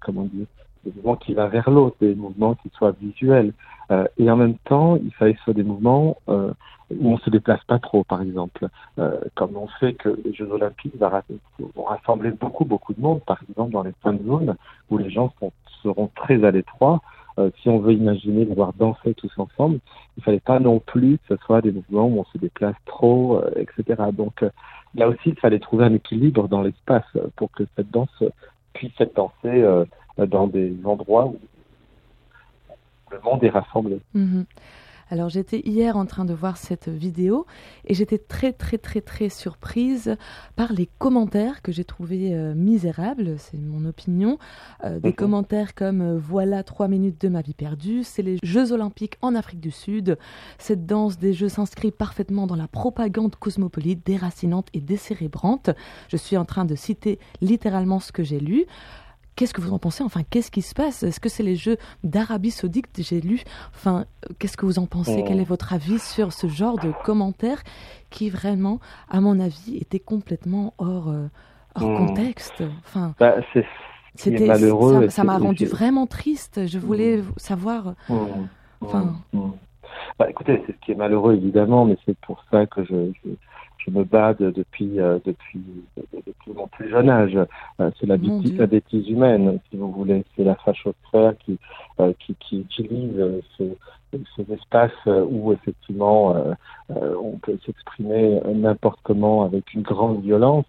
comment 0.00 0.24
dire, 0.24 0.46
des 0.84 0.92
mouvements 0.94 1.16
qui 1.16 1.34
vont 1.34 1.48
vers 1.48 1.70
l'autre, 1.70 1.96
des 2.00 2.14
mouvements 2.14 2.54
qui 2.54 2.70
soient 2.76 2.94
visuels. 3.00 3.52
Euh, 3.90 4.04
et 4.18 4.30
en 4.30 4.36
même 4.36 4.56
temps, 4.64 4.96
il 4.96 5.12
fallait 5.12 5.34
que 5.34 5.38
ce 5.38 5.44
soit 5.44 5.54
des 5.54 5.62
mouvements 5.62 6.16
euh, 6.28 6.52
où 6.90 7.10
on 7.10 7.18
se 7.18 7.30
déplace 7.30 7.62
pas 7.64 7.78
trop, 7.78 8.04
par 8.04 8.22
exemple, 8.22 8.68
euh, 8.98 9.18
comme 9.34 9.56
on 9.56 9.68
sait 9.80 9.94
que 9.94 10.18
les 10.24 10.32
Jeux 10.32 10.50
Olympiques 10.50 10.94
vont 10.96 11.84
rassembler 11.84 12.30
beaucoup, 12.30 12.64
beaucoup 12.64 12.94
de 12.94 13.00
monde, 13.00 13.20
par 13.26 13.40
exemple 13.48 13.72
dans 13.72 13.82
les 13.82 13.90
de 13.90 14.24
zones 14.24 14.56
où 14.90 14.98
les 14.98 15.10
gens 15.10 15.32
seront 15.82 16.10
très 16.14 16.44
à 16.44 16.50
l'étroit. 16.50 17.00
Euh, 17.38 17.50
si 17.60 17.68
on 17.68 17.78
veut 17.78 17.92
imaginer 17.92 18.46
les 18.46 18.54
voir 18.54 18.72
danser 18.72 19.12
tous 19.14 19.30
ensemble, 19.36 19.78
il 20.16 20.22
fallait 20.22 20.40
pas 20.40 20.58
non 20.58 20.78
plus 20.78 21.18
que 21.18 21.36
ce 21.36 21.44
soit 21.44 21.60
des 21.60 21.70
mouvements 21.70 22.06
où 22.06 22.20
on 22.20 22.24
se 22.32 22.38
déplace 22.38 22.76
trop, 22.86 23.38
euh, 23.38 23.50
etc. 23.56 24.04
Donc 24.12 24.42
euh, 24.42 24.50
là 24.94 25.08
aussi, 25.08 25.18
il 25.26 25.38
fallait 25.38 25.58
trouver 25.58 25.84
un 25.84 25.92
équilibre 25.92 26.48
dans 26.48 26.62
l'espace 26.62 27.04
euh, 27.16 27.26
pour 27.36 27.50
que 27.52 27.64
cette 27.76 27.90
danse 27.90 28.22
puisse 28.76 28.92
être 29.00 29.14
dansée 29.16 29.62
euh, 29.62 29.84
dans 30.18 30.46
des 30.46 30.74
endroits 30.84 31.26
où 31.26 31.38
le 33.10 33.20
monde 33.20 33.42
est 33.44 33.50
rassemblé. 33.50 34.00
Mhm. 34.14 34.44
Alors 35.08 35.28
j'étais 35.28 35.60
hier 35.60 35.96
en 35.96 36.04
train 36.04 36.24
de 36.24 36.34
voir 36.34 36.56
cette 36.56 36.88
vidéo 36.88 37.46
et 37.84 37.94
j'étais 37.94 38.18
très 38.18 38.52
très 38.52 38.76
très 38.76 39.00
très 39.00 39.28
surprise 39.28 40.16
par 40.56 40.72
les 40.72 40.88
commentaires 40.98 41.62
que 41.62 41.70
j'ai 41.70 41.84
trouvés 41.84 42.34
euh, 42.34 42.54
misérables, 42.54 43.36
c'est 43.38 43.58
mon 43.58 43.84
opinion. 43.84 44.38
Euh, 44.84 44.98
des 44.98 45.12
commentaires 45.12 45.76
comme 45.76 46.00
euh, 46.00 46.18
voilà 46.18 46.64
trois 46.64 46.88
minutes 46.88 47.20
de 47.20 47.28
ma 47.28 47.40
vie 47.40 47.54
perdue, 47.54 48.02
c'est 48.02 48.22
les 48.22 48.38
Jeux 48.42 48.72
olympiques 48.72 49.16
en 49.22 49.36
Afrique 49.36 49.60
du 49.60 49.70
Sud, 49.70 50.18
cette 50.58 50.86
danse 50.86 51.18
des 51.18 51.32
Jeux 51.32 51.48
s'inscrit 51.48 51.92
parfaitement 51.92 52.48
dans 52.48 52.56
la 52.56 52.66
propagande 52.66 53.36
cosmopolite, 53.36 54.04
déracinante 54.04 54.66
et 54.74 54.80
décérébrante. 54.80 55.70
Je 56.08 56.16
suis 56.16 56.36
en 56.36 56.44
train 56.44 56.64
de 56.64 56.74
citer 56.74 57.20
littéralement 57.40 58.00
ce 58.00 58.10
que 58.10 58.24
j'ai 58.24 58.40
lu. 58.40 58.66
Qu'est-ce 59.36 59.52
que 59.54 59.60
vous 59.60 59.72
en 59.72 59.78
pensez 59.78 60.02
Enfin, 60.02 60.22
qu'est-ce 60.28 60.50
qui 60.50 60.62
se 60.62 60.74
passe 60.74 61.02
Est-ce 61.02 61.20
que 61.20 61.28
c'est 61.28 61.42
les 61.42 61.56
Jeux 61.56 61.76
d'Arabie 62.02 62.50
Saoudite 62.50 62.86
J'ai 62.98 63.20
lu. 63.20 63.42
Enfin, 63.74 64.06
euh, 64.24 64.32
qu'est-ce 64.38 64.56
que 64.56 64.64
vous 64.66 64.78
en 64.78 64.86
pensez 64.86 65.18
Oh. 65.20 65.24
Quel 65.28 65.38
est 65.40 65.44
votre 65.44 65.72
avis 65.74 65.98
sur 65.98 66.32
ce 66.32 66.46
genre 66.48 66.78
de 66.78 66.92
commentaires 67.04 67.62
qui 68.10 68.30
vraiment, 68.30 68.80
à 69.10 69.20
mon 69.20 69.38
avis, 69.38 69.76
étaient 69.76 70.00
complètement 70.00 70.72
hors, 70.78 71.08
euh, 71.10 71.26
hors 71.74 71.90
Hmm. 71.90 72.06
contexte 72.08 72.62
Enfin, 72.84 73.14
Bah, 73.20 73.34
c'était 74.14 74.46
malheureux. 74.46 75.08
ça- 75.10 75.22
m'a 75.24 75.36
rendu 75.36 75.66
vraiment 75.66 76.06
triste. 76.06 76.66
Je 76.66 76.78
voulais 76.78 77.22
savoir. 77.36 77.94
Mmh. 78.08 78.16
Enfin, 78.80 79.16
Mmh. 79.34 79.50
Bah, 80.18 80.30
écoutez, 80.30 80.62
c'est 80.66 80.72
ce 80.72 80.78
qui 80.84 80.92
est 80.92 80.96
malheureux 80.96 81.34
évidemment, 81.34 81.84
mais 81.84 81.98
c'est 82.06 82.16
pour 82.20 82.42
ça 82.50 82.64
que 82.66 82.82
je, 82.84 83.12
je, 83.24 83.30
je 83.86 83.90
me 83.92 84.04
bats 84.04 84.34
de- 84.34 84.50
depuis, 84.50 85.00
euh, 85.00 85.18
depuis, 85.24 85.62
depuis 86.26 86.52
mon 86.54 86.66
plus 86.66 86.90
jeune 86.90 87.08
âge. 87.08 87.38
Euh, 87.80 87.90
c'est 87.98 88.06
la, 88.06 88.16
la 88.58 88.66
bêtise 88.66 89.08
humaine, 89.08 89.58
si 89.70 89.76
vous 89.76 89.90
voulez. 89.92 90.24
C'est 90.36 90.44
la 90.44 90.56
fachosphère 90.56 91.34
qui, 91.38 91.58
euh, 92.00 92.12
qui, 92.18 92.34
qui 92.40 92.60
utilise 92.60 93.18
euh, 93.18 93.40
ce, 93.56 93.64
ces 94.34 94.50
espaces 94.52 94.90
où 95.06 95.52
effectivement 95.52 96.34
on 96.88 97.36
peut 97.42 97.58
s'exprimer 97.66 98.40
n'importe 98.54 99.00
comment 99.02 99.42
avec 99.42 99.74
une 99.74 99.82
grande 99.82 100.22
violence. 100.22 100.64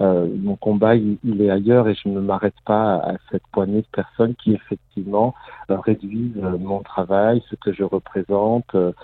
Mon 0.00 0.56
combat, 0.56 0.96
il, 0.96 1.18
il 1.22 1.40
est 1.42 1.50
ailleurs 1.50 1.86
et 1.88 1.94
je 1.94 2.08
ne 2.08 2.18
m'arrête 2.18 2.58
pas 2.64 2.96
à 2.96 3.12
cette 3.30 3.46
poignée 3.52 3.82
de 3.82 3.86
personnes 3.92 4.34
qui 4.34 4.54
effectivement 4.54 5.34
réduisent 5.68 6.42
mon 6.58 6.80
travail, 6.80 7.44
ce 7.48 7.54
que 7.54 7.72
je 7.72 7.84
représente 7.84 8.74
de 8.74 8.94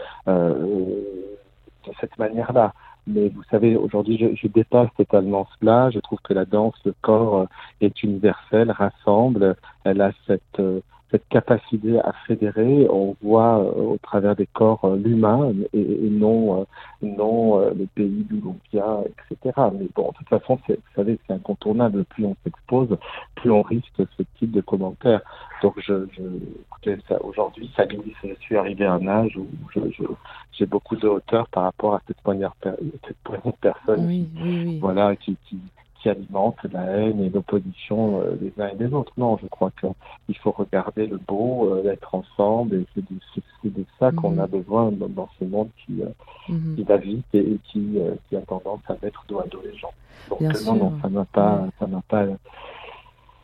cette 2.01 2.19
manière-là. 2.19 2.73
Mais 3.07 3.29
vous 3.29 3.43
savez, 3.51 3.77
aujourd'hui, 3.77 4.19
je, 4.19 4.35
je 4.35 4.49
dépasse 4.49 4.89
totalement 4.97 5.47
cela. 5.61 5.91
Je 5.91 6.01
trouve 6.01 6.19
que 6.23 6.33
la 6.33 6.45
danse, 6.45 6.75
le 6.85 6.95
corps 7.03 7.43
euh, 7.43 7.47
est 7.81 8.03
universel, 8.03 8.71
rassemble. 8.71 9.57
Elle 9.85 10.01
a 10.01 10.13
cette, 10.27 10.43
euh, 10.59 10.81
cette 11.11 11.29
capacité 11.29 11.99
à 12.01 12.13
fédérer. 12.27 12.87
On 12.91 13.17
voit 13.23 13.59
euh, 13.59 13.93
au 13.93 13.99
travers 13.99 14.35
des 14.35 14.47
corps 14.47 14.85
euh, 14.85 14.97
l'humain 14.97 15.53
et, 15.73 15.81
et 15.81 16.11
non, 16.11 16.61
euh, 16.61 16.65
non 17.03 17.59
le 17.59 17.87
pays 17.95 18.27
d'où 18.29 18.41
l'on 18.45 18.57
vient, 18.73 19.03
etc. 19.03 19.55
Mais 19.79 19.87
bon, 19.95 20.11
de 20.11 20.17
toute 20.19 20.29
façon, 20.29 20.59
vous 20.69 20.75
savez, 20.95 21.19
c'est 21.27 21.33
incontournable. 21.33 22.05
Plus 22.05 22.25
on 22.25 22.37
s'expose, 22.45 22.97
plus 23.37 23.51
on 23.51 23.63
risque 23.63 23.93
ce 23.97 24.23
type 24.39 24.51
de 24.53 24.61
commentaires. 24.61 25.21
Donc, 25.63 25.75
je, 25.79 26.07
je 26.13 26.23
écoutez, 26.67 26.99
ça, 27.09 27.23
aujourd'hui, 27.25 27.71
ça 27.77 27.87
glisse. 27.87 28.15
Je 28.25 28.35
suis 28.41 28.57
arrivé 28.57 28.85
à 28.85 28.95
un 28.95 29.07
âge 29.07 29.37
où 29.37 29.47
je, 29.75 29.81
je, 29.91 30.05
j'ai 30.53 30.67
beaucoup 30.67 30.97
de 30.97 31.09
hauteur 31.09 31.49
par 31.49 31.65
rapport 31.65 31.95
à 31.95 32.03
cette 32.07 32.21
poignée, 32.21 32.47
cette 32.63 33.17
poignée 33.25 33.43
de 33.47 33.57
personnes 33.61 34.07
Oui, 34.07 34.29
oui, 34.43 34.65
oui. 34.67 34.79
voilà, 34.81 35.17
qui, 35.17 35.37
qui, 35.49 35.59
qui 36.01 36.09
alimentent 36.09 36.63
la 36.73 36.83
haine 36.85 37.21
et 37.23 37.31
l'opposition 37.31 38.21
euh, 38.21 38.37
des 38.37 38.53
uns 38.63 38.69
et 38.69 38.77
des 38.77 38.93
autres. 38.93 39.13
Non, 39.17 39.39
je 39.43 39.47
crois 39.47 39.71
qu'il 39.81 40.37
faut 40.39 40.53
regarder 40.53 41.07
le 41.07 41.19
beau, 41.19 41.71
euh, 41.75 41.91
être 41.91 42.15
ensemble, 42.15 42.77
et 42.77 42.87
c'est 42.95 43.05
de, 43.05 43.85
ça 43.99 44.13
qu'on 44.13 44.33
Mhm. 44.33 44.41
a 44.41 44.47
besoin 44.47 44.93
dans, 44.93 45.29
ce 45.39 45.45
monde 45.45 45.69
qui, 45.85 46.01
Mhm. 46.49 46.77
qui 46.77 46.83
va 46.85 46.97
vite 46.99 47.27
et, 47.35 47.39
et 47.39 47.59
qui, 47.65 47.99
qui 48.29 48.37
a 48.37 48.41
tendance 48.43 48.81
à 48.89 48.97
mettre 49.03 49.25
dos 49.29 49.41
à 49.41 49.47
dos 49.47 49.61
les 49.65 49.77
gens. 49.77 49.93
Donc 50.29 50.41
Bien 50.41 50.53
sûr. 50.55 50.75
non, 50.75 50.91
non, 50.91 50.93
ça 51.03 51.09
m'a 51.09 51.25
pas, 51.25 51.67
ça 51.79 51.87
m'a 51.87 52.03
pas, 52.09 52.27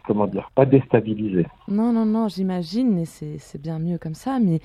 comment 0.07 0.27
dire, 0.27 0.51
pas 0.55 0.67
déstabilisé. 0.67 1.47
Non, 1.69 1.93
non, 1.93 2.05
non, 2.05 2.29
j'imagine, 2.29 2.99
et 2.99 3.05
c'est 3.05 3.39
c'est 3.39 3.61
bien 3.61 3.79
mieux 3.79 3.99
comme 3.99 4.15
ça, 4.15 4.39
mais 4.41 4.61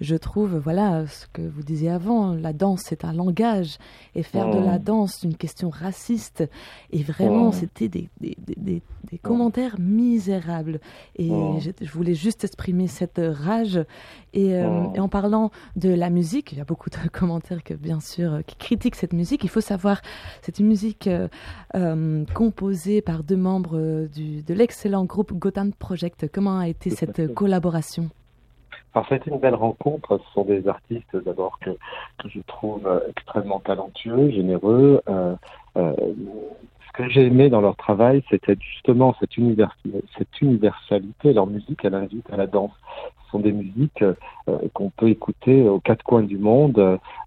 je 0.00 0.16
trouve, 0.16 0.56
voilà, 0.56 1.06
ce 1.06 1.26
que 1.32 1.42
vous 1.42 1.62
disiez 1.62 1.90
avant, 1.90 2.34
la 2.34 2.52
danse, 2.52 2.82
c'est 2.84 3.04
un 3.04 3.12
langage, 3.12 3.78
et 4.14 4.22
faire 4.22 4.50
de 4.50 4.58
la 4.58 4.78
Mm. 4.78 4.82
danse 4.84 5.22
une 5.22 5.36
question 5.36 5.70
raciste, 5.70 6.44
et 6.90 7.02
vraiment, 7.02 7.48
Mm. 7.48 7.52
c'était 7.52 7.88
des, 7.88 8.08
des, 8.20 8.36
des, 8.46 8.54
des- 8.56 8.82
commentaires 9.22 9.76
misérables. 9.78 10.80
Et 11.16 11.30
Mm. 11.30 11.60
je, 11.60 11.70
je 11.80 11.92
voulais 11.92 12.14
juste 12.14 12.42
exprimer 12.44 12.88
cette 12.88 13.20
rage. 13.22 13.78
Et, 14.32 14.54
euh, 14.54 14.84
et 14.94 14.98
en 15.00 15.08
parlant 15.08 15.50
de 15.76 15.88
la 15.90 16.10
musique, 16.10 16.50
il 16.52 16.58
y 16.58 16.60
a 16.60 16.64
beaucoup 16.64 16.90
de 16.90 16.96
commentaires 17.12 17.62
que, 17.62 17.74
bien 17.74 18.00
sûr, 18.00 18.32
euh, 18.34 18.42
qui 18.42 18.56
critiquent 18.56 18.96
cette 18.96 19.12
musique. 19.12 19.44
Il 19.44 19.50
faut 19.50 19.60
savoir, 19.60 20.00
c'est 20.42 20.58
une 20.58 20.66
musique 20.66 21.06
euh, 21.06 21.28
euh, 21.76 22.24
composée 22.34 23.00
par 23.02 23.22
deux 23.22 23.36
membres 23.36 24.08
du, 24.12 24.42
de 24.42 24.54
l'excellent 24.54 25.04
groupe 25.04 25.32
Gotham 25.32 25.72
Project. 25.72 26.26
Comment 26.32 26.58
a 26.58 26.68
été 26.68 26.90
cette 26.90 27.32
collaboration? 27.34 28.10
Alors, 28.94 29.08
ça 29.08 29.16
a 29.16 29.18
une 29.26 29.38
belle 29.38 29.56
rencontre. 29.56 30.18
Ce 30.18 30.32
sont 30.32 30.44
des 30.44 30.68
artistes 30.68 31.16
d'abord 31.16 31.58
que, 31.58 31.70
que 31.70 32.28
je 32.28 32.40
trouve 32.46 32.86
euh, 32.86 33.00
extrêmement 33.08 33.58
talentueux, 33.58 34.30
généreux. 34.30 35.00
Euh, 35.08 35.34
euh, 35.76 35.94
que 36.94 37.08
j'ai 37.10 37.26
aimé 37.26 37.50
dans 37.50 37.60
leur 37.60 37.76
travail, 37.76 38.22
c'était 38.30 38.56
justement 38.60 39.14
cette, 39.20 39.36
univers, 39.36 39.76
cette 40.16 40.40
universalité. 40.40 41.32
Leur 41.32 41.46
musique, 41.46 41.80
elle 41.84 41.94
invite 41.94 42.30
à 42.32 42.36
la 42.36 42.46
danse. 42.46 42.70
Ce 43.24 43.30
sont 43.32 43.40
des 43.40 43.52
musiques 43.52 44.02
euh, 44.02 44.58
qu'on 44.74 44.90
peut 44.90 45.08
écouter 45.08 45.68
aux 45.68 45.80
quatre 45.80 46.04
coins 46.04 46.22
du 46.22 46.38
monde 46.38 46.78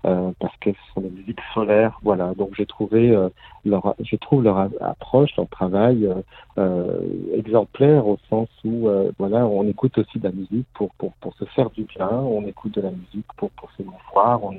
euh, 0.06 0.32
parce 0.40 0.56
que 0.62 0.72
ce 0.72 0.94
sont 0.94 1.02
des 1.02 1.10
musiques 1.10 1.42
solaires. 1.54 2.00
Voilà. 2.02 2.34
Donc 2.36 2.52
j'ai 2.56 2.66
trouvé 2.66 3.12
euh, 3.12 3.28
leur, 3.66 3.94
je 4.00 4.16
trouve 4.16 4.44
leur 4.44 4.70
approche, 4.80 5.36
leur 5.36 5.50
travail 5.50 6.10
euh, 6.58 7.02
exemplaire 7.36 8.08
au 8.08 8.18
sens 8.30 8.48
où 8.64 8.88
voilà, 9.20 9.46
on 9.46 9.68
écoute 9.68 9.98
aussi 9.98 10.18
de 10.20 10.24
la 10.24 10.32
musique 10.32 10.68
pour 10.76 10.94
pour 10.94 11.12
pour 11.20 11.34
se 11.36 11.44
faire 11.44 11.70
du 11.72 11.84
bien. 11.84 12.10
On 12.10 12.46
écoute 12.48 12.74
de 12.76 12.82
la 12.82 12.92
musique 12.92 13.28
pour 13.36 13.50
pour 13.52 13.70
s'émouvoir. 13.74 14.42
On 14.44 14.56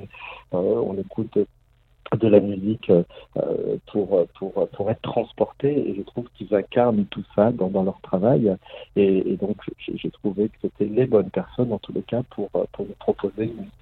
on 0.51 0.95
écoute 0.97 1.35
de 2.17 2.27
la 2.27 2.39
musique 2.39 2.89
euh, 2.89 3.77
pour, 3.91 4.25
pour, 4.37 4.67
pour 4.69 4.91
être 4.91 5.01
transporté. 5.01 5.89
Et 5.89 5.95
je 5.95 6.01
trouve 6.01 6.25
qu'ils 6.35 6.53
incarnent 6.53 7.05
tout 7.05 7.23
ça 7.35 7.51
dans, 7.51 7.69
dans 7.69 7.83
leur 7.83 7.99
travail. 8.01 8.55
Et, 8.95 9.31
et 9.31 9.37
donc 9.37 9.57
j'ai 9.77 10.09
trouvé 10.11 10.49
que 10.49 10.55
c'était 10.61 10.85
les 10.85 11.05
bonnes 11.05 11.29
personnes 11.29 11.71
en 11.73 11.79
tous 11.79 11.93
les 11.93 12.03
cas 12.03 12.23
pour, 12.31 12.49
pour 12.49 12.85
nous 12.85 12.95
proposer 12.99 13.45
une 13.45 13.55
musique 13.55 13.79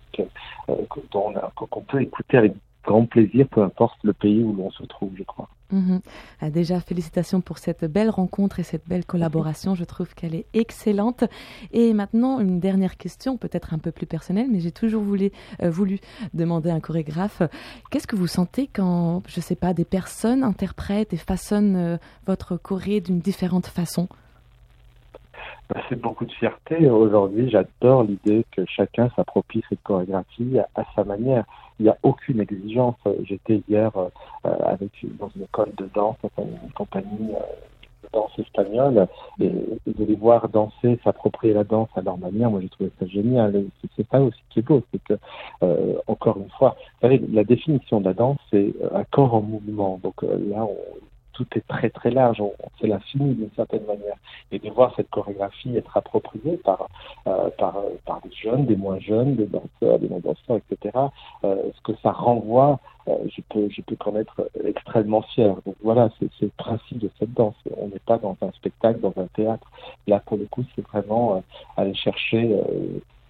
euh, 0.70 0.76
qu'on 0.90 1.82
peut 1.82 2.02
écouter 2.02 2.38
avec 2.38 2.54
grand 2.88 3.06
plaisir, 3.06 3.48
peu 3.50 3.62
importe 3.62 4.00
le 4.04 4.14
pays 4.14 4.42
où 4.42 4.54
l'on 4.54 4.72
se 4.72 4.84
trouve, 4.84 5.12
je 5.16 5.24
crois. 5.24 5.50
Mhm. 5.72 6.00
Ah, 6.40 6.50
déjà, 6.50 6.80
félicitations 6.80 7.42
pour 7.42 7.58
cette 7.58 7.84
belle 7.84 8.10
rencontre 8.10 8.60
et 8.60 8.64
cette 8.64 8.88
belle 8.88 9.06
collaboration. 9.06 9.76
Je 9.76 9.84
trouve 9.84 10.16
qu'elle 10.16 10.34
est 10.34 10.46
excellente. 10.54 11.26
Et 11.74 11.94
maintenant, 11.94 12.40
une 12.40 12.60
dernière 12.60 12.96
question, 12.96 13.38
peut-être 13.38 13.74
un 13.74 13.78
peu 13.78 13.92
plus 13.92 14.08
personnelle, 14.08 14.48
mais 14.50 14.62
j'ai 14.62 14.72
toujours 14.72 15.04
voulu, 15.04 15.30
euh, 15.62 15.98
demander 16.34 16.70
à 16.70 16.76
un 16.76 16.80
chorégraphe, 16.80 17.42
qu'est-ce 17.92 18.08
que 18.08 18.16
vous 18.16 18.28
sentez 18.28 18.68
quand, 18.68 19.22
je 19.28 19.40
ne 19.40 19.44
sais 19.44 19.56
pas, 19.58 19.74
des 19.74 19.86
personnes 19.86 20.44
interprètent 20.44 21.14
et 21.14 21.18
façonnent 21.18 21.76
euh, 21.76 21.98
votre 22.26 22.56
choré 22.56 23.02
d'une 23.02 23.20
différente 23.20 23.68
façon? 23.68 24.08
C'est 25.90 26.00
beaucoup 26.00 26.26
de 26.26 26.32
fierté. 26.32 26.90
Aujourd'hui, 26.90 27.50
j'adore 27.50 28.04
l'idée 28.04 28.46
que 28.52 28.64
chacun 28.66 29.10
s'approprie 29.16 29.64
cette 29.70 29.84
chorégraphie 29.84 30.58
à, 30.76 30.84
sa 30.96 31.04
manière. 31.04 31.46
Il 31.80 31.84
n'y 31.84 31.90
a 31.90 31.98
aucune 32.04 32.40
exigence. 32.40 32.96
J'étais 33.24 33.62
hier 33.68 33.92
euh, 33.98 34.10
avec 34.44 34.92
dans 35.20 35.30
une 35.36 35.44
école 35.44 35.72
de 35.78 35.90
danse, 35.94 36.18
une 36.38 36.72
compagnie 36.76 37.34
euh, 37.36 37.40
de 38.04 38.10
danse 38.14 38.32
espagnole, 38.40 39.08
et, 39.40 39.50
de 39.50 40.06
les 40.06 40.16
voir 40.16 40.48
danser, 40.50 41.00
s'approprier 41.04 41.54
la 41.54 41.64
danse 41.64 41.90
à 41.96 42.02
leur 42.02 42.18
manière, 42.18 42.50
moi 42.50 42.62
j'ai 42.62 42.70
trouvé 42.70 42.92
ça 43.00 43.06
génial. 43.06 43.66
C'est 43.96 44.10
ça 44.10 44.22
aussi 44.22 44.40
qui 44.50 44.60
est 44.60 44.64
beau, 44.64 44.82
c'est 44.92 45.04
que, 45.04 45.20
euh, 45.64 45.96
encore 46.08 46.38
une 46.38 46.50
fois, 46.58 46.76
la 47.02 47.44
définition 47.44 48.00
de 48.00 48.06
la 48.06 48.14
danse, 48.14 48.38
c'est 48.52 48.74
un 48.94 49.04
corps 49.04 49.34
en 49.34 49.42
mouvement. 49.42 50.00
Donc 50.02 50.22
là, 50.24 50.64
on, 50.64 50.76
tout 51.38 51.46
est 51.56 51.68
très 51.68 51.92
très 51.92 52.10
large, 52.10 52.42
c'est 52.82 52.88
l'infini 52.88 53.36
d'une 53.36 53.52
certaine 53.56 53.86
manière. 53.86 54.18
Et 54.52 54.58
de 54.58 54.70
voir 54.72 54.92
cette 54.96 55.10
chorégraphie 55.12 55.78
être 55.78 55.96
appropriée 55.96 56.58
par, 56.58 56.88
euh, 57.28 57.50
par, 57.58 58.22
des 58.24 58.32
jeunes, 58.36 58.66
des 58.66 58.76
moins 58.76 59.00
jeunes, 59.00 59.36
des 59.36 59.46
danseurs, 59.46 60.00
des 60.00 60.10
non-danseurs, 60.10 60.58
etc., 60.58 60.98
euh, 61.44 61.56
ce 61.76 61.82
que 61.82 61.96
ça 62.02 62.12
renvoie, 62.12 62.80
euh, 63.08 63.14
je, 63.30 63.42
peux, 63.50 63.70
je 63.70 63.82
peux 63.84 63.96
être 64.18 64.50
extrêmement 64.66 65.22
fier. 65.22 65.56
Donc 65.66 65.76
voilà, 65.84 66.10
c'est 66.20 66.42
le 66.42 66.52
principe 66.58 66.98
de 66.98 67.12
cette 67.20 67.34
danse. 67.34 67.56
On 67.78 67.88
n'est 67.90 68.00
pas 68.00 68.18
dans 68.18 68.36
un 68.42 68.52
spectacle, 68.54 69.00
dans 69.00 69.14
un 69.18 69.28
théâtre. 69.28 69.70
Là, 70.08 70.20
pour 70.26 70.38
le 70.38 70.46
coup, 70.46 70.64
c'est 70.76 70.86
vraiment 70.88 71.44
aller 71.78 71.94
chercher 71.94 72.60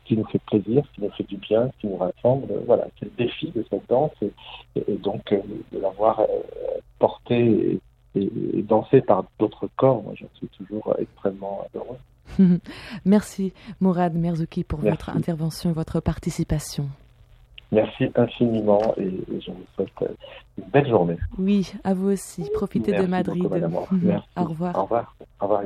qui 0.06 0.16
nous 0.16 0.26
fait 0.26 0.42
plaisir, 0.46 0.84
qui 0.94 1.02
nous 1.02 1.12
fait 1.12 1.28
du 1.28 1.36
bien, 1.36 1.70
qui 1.80 1.88
nous 1.88 1.98
rassemble. 1.98 2.48
Voilà, 2.66 2.88
c'est 2.98 3.06
le 3.06 3.12
défi 3.18 3.52
de 3.52 3.66
cette 3.70 3.88
danse 3.90 4.12
et, 4.22 4.94
donc 5.00 5.34
de 5.34 5.80
l'avoir 5.80 6.26
porté 7.00 7.40
et, 7.40 7.80
dansé 8.68 9.02
par 9.02 9.26
d'autres 9.40 9.70
corps, 9.76 10.04
moi 10.04 10.14
j'en 10.16 10.28
suis 10.36 10.48
toujours 10.48 10.96
extrêmement 10.98 11.68
heureux. 11.76 11.98
Merci 13.06 13.54
Mourad 13.82 14.16
Merzouki 14.16 14.64
pour 14.64 14.80
votre 14.80 15.10
intervention 15.10 15.70
et 15.70 15.74
votre 15.74 16.00
participation. 16.00 16.90
Merci 17.72 18.10
infiniment 18.16 18.96
et 18.98 19.12
je 19.42 19.52
vous 19.52 19.66
souhaite 19.76 19.90
une 20.58 20.64
belle 20.72 20.88
journée. 20.88 21.18
Oui, 21.38 21.74
à 21.84 21.94
vous 21.94 22.10
aussi. 22.12 22.50
Profitez 22.54 22.94
de 22.94 23.06
Madrid. 23.06 23.44
Au 24.38 24.44
revoir. 24.44 24.78
Au 24.78 24.84
revoir. 24.84 25.16
Au 25.42 25.48
revoir. 25.48 25.64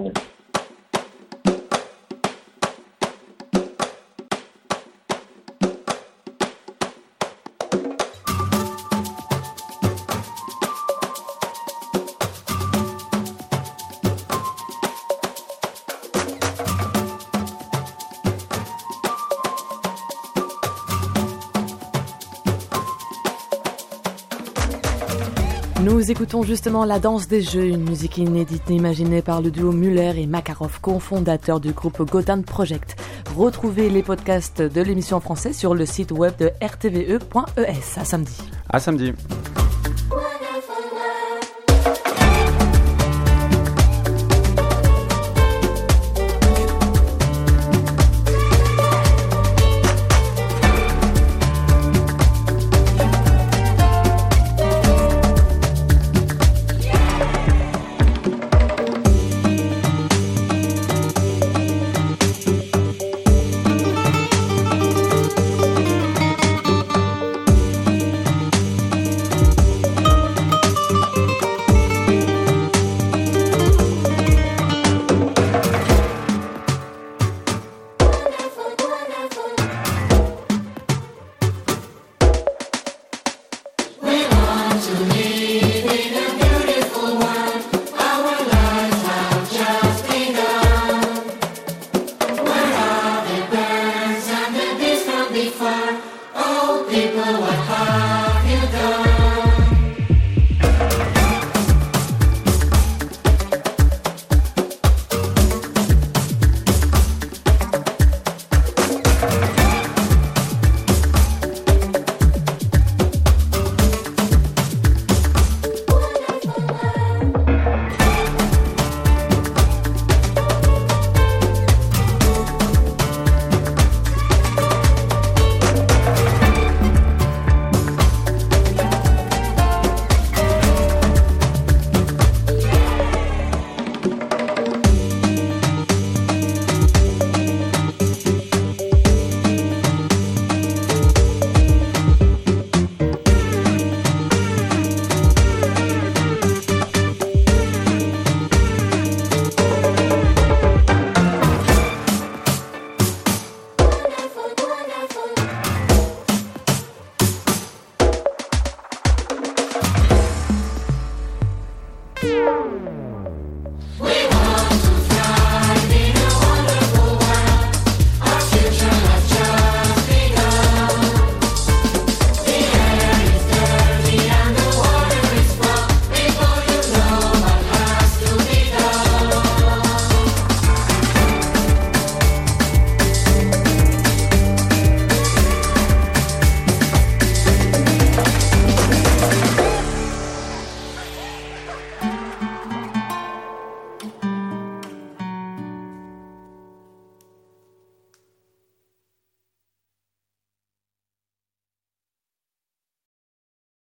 Écoutons 26.11 26.43
justement 26.43 26.83
La 26.83 26.99
danse 26.99 27.29
des 27.29 27.41
jeux, 27.41 27.67
une 27.67 27.89
musique 27.89 28.17
inédite 28.17 28.69
imaginée 28.69 29.21
par 29.21 29.41
le 29.41 29.49
duo 29.49 29.71
Muller 29.71 30.11
et 30.17 30.27
Makarov, 30.27 30.81
cofondateur 30.81 31.61
du 31.61 31.71
groupe 31.71 32.01
Gotan 32.01 32.41
Project. 32.41 33.01
Retrouvez 33.37 33.89
les 33.89 34.03
podcasts 34.03 34.61
de 34.61 34.81
l'émission 34.81 35.15
en 35.15 35.21
français 35.21 35.53
sur 35.53 35.73
le 35.73 35.85
site 35.85 36.11
web 36.11 36.33
de 36.37 36.51
rtve.es. 36.61 37.97
À 37.97 38.03
samedi. 38.03 38.37
À 38.69 38.81
samedi. 38.81 39.13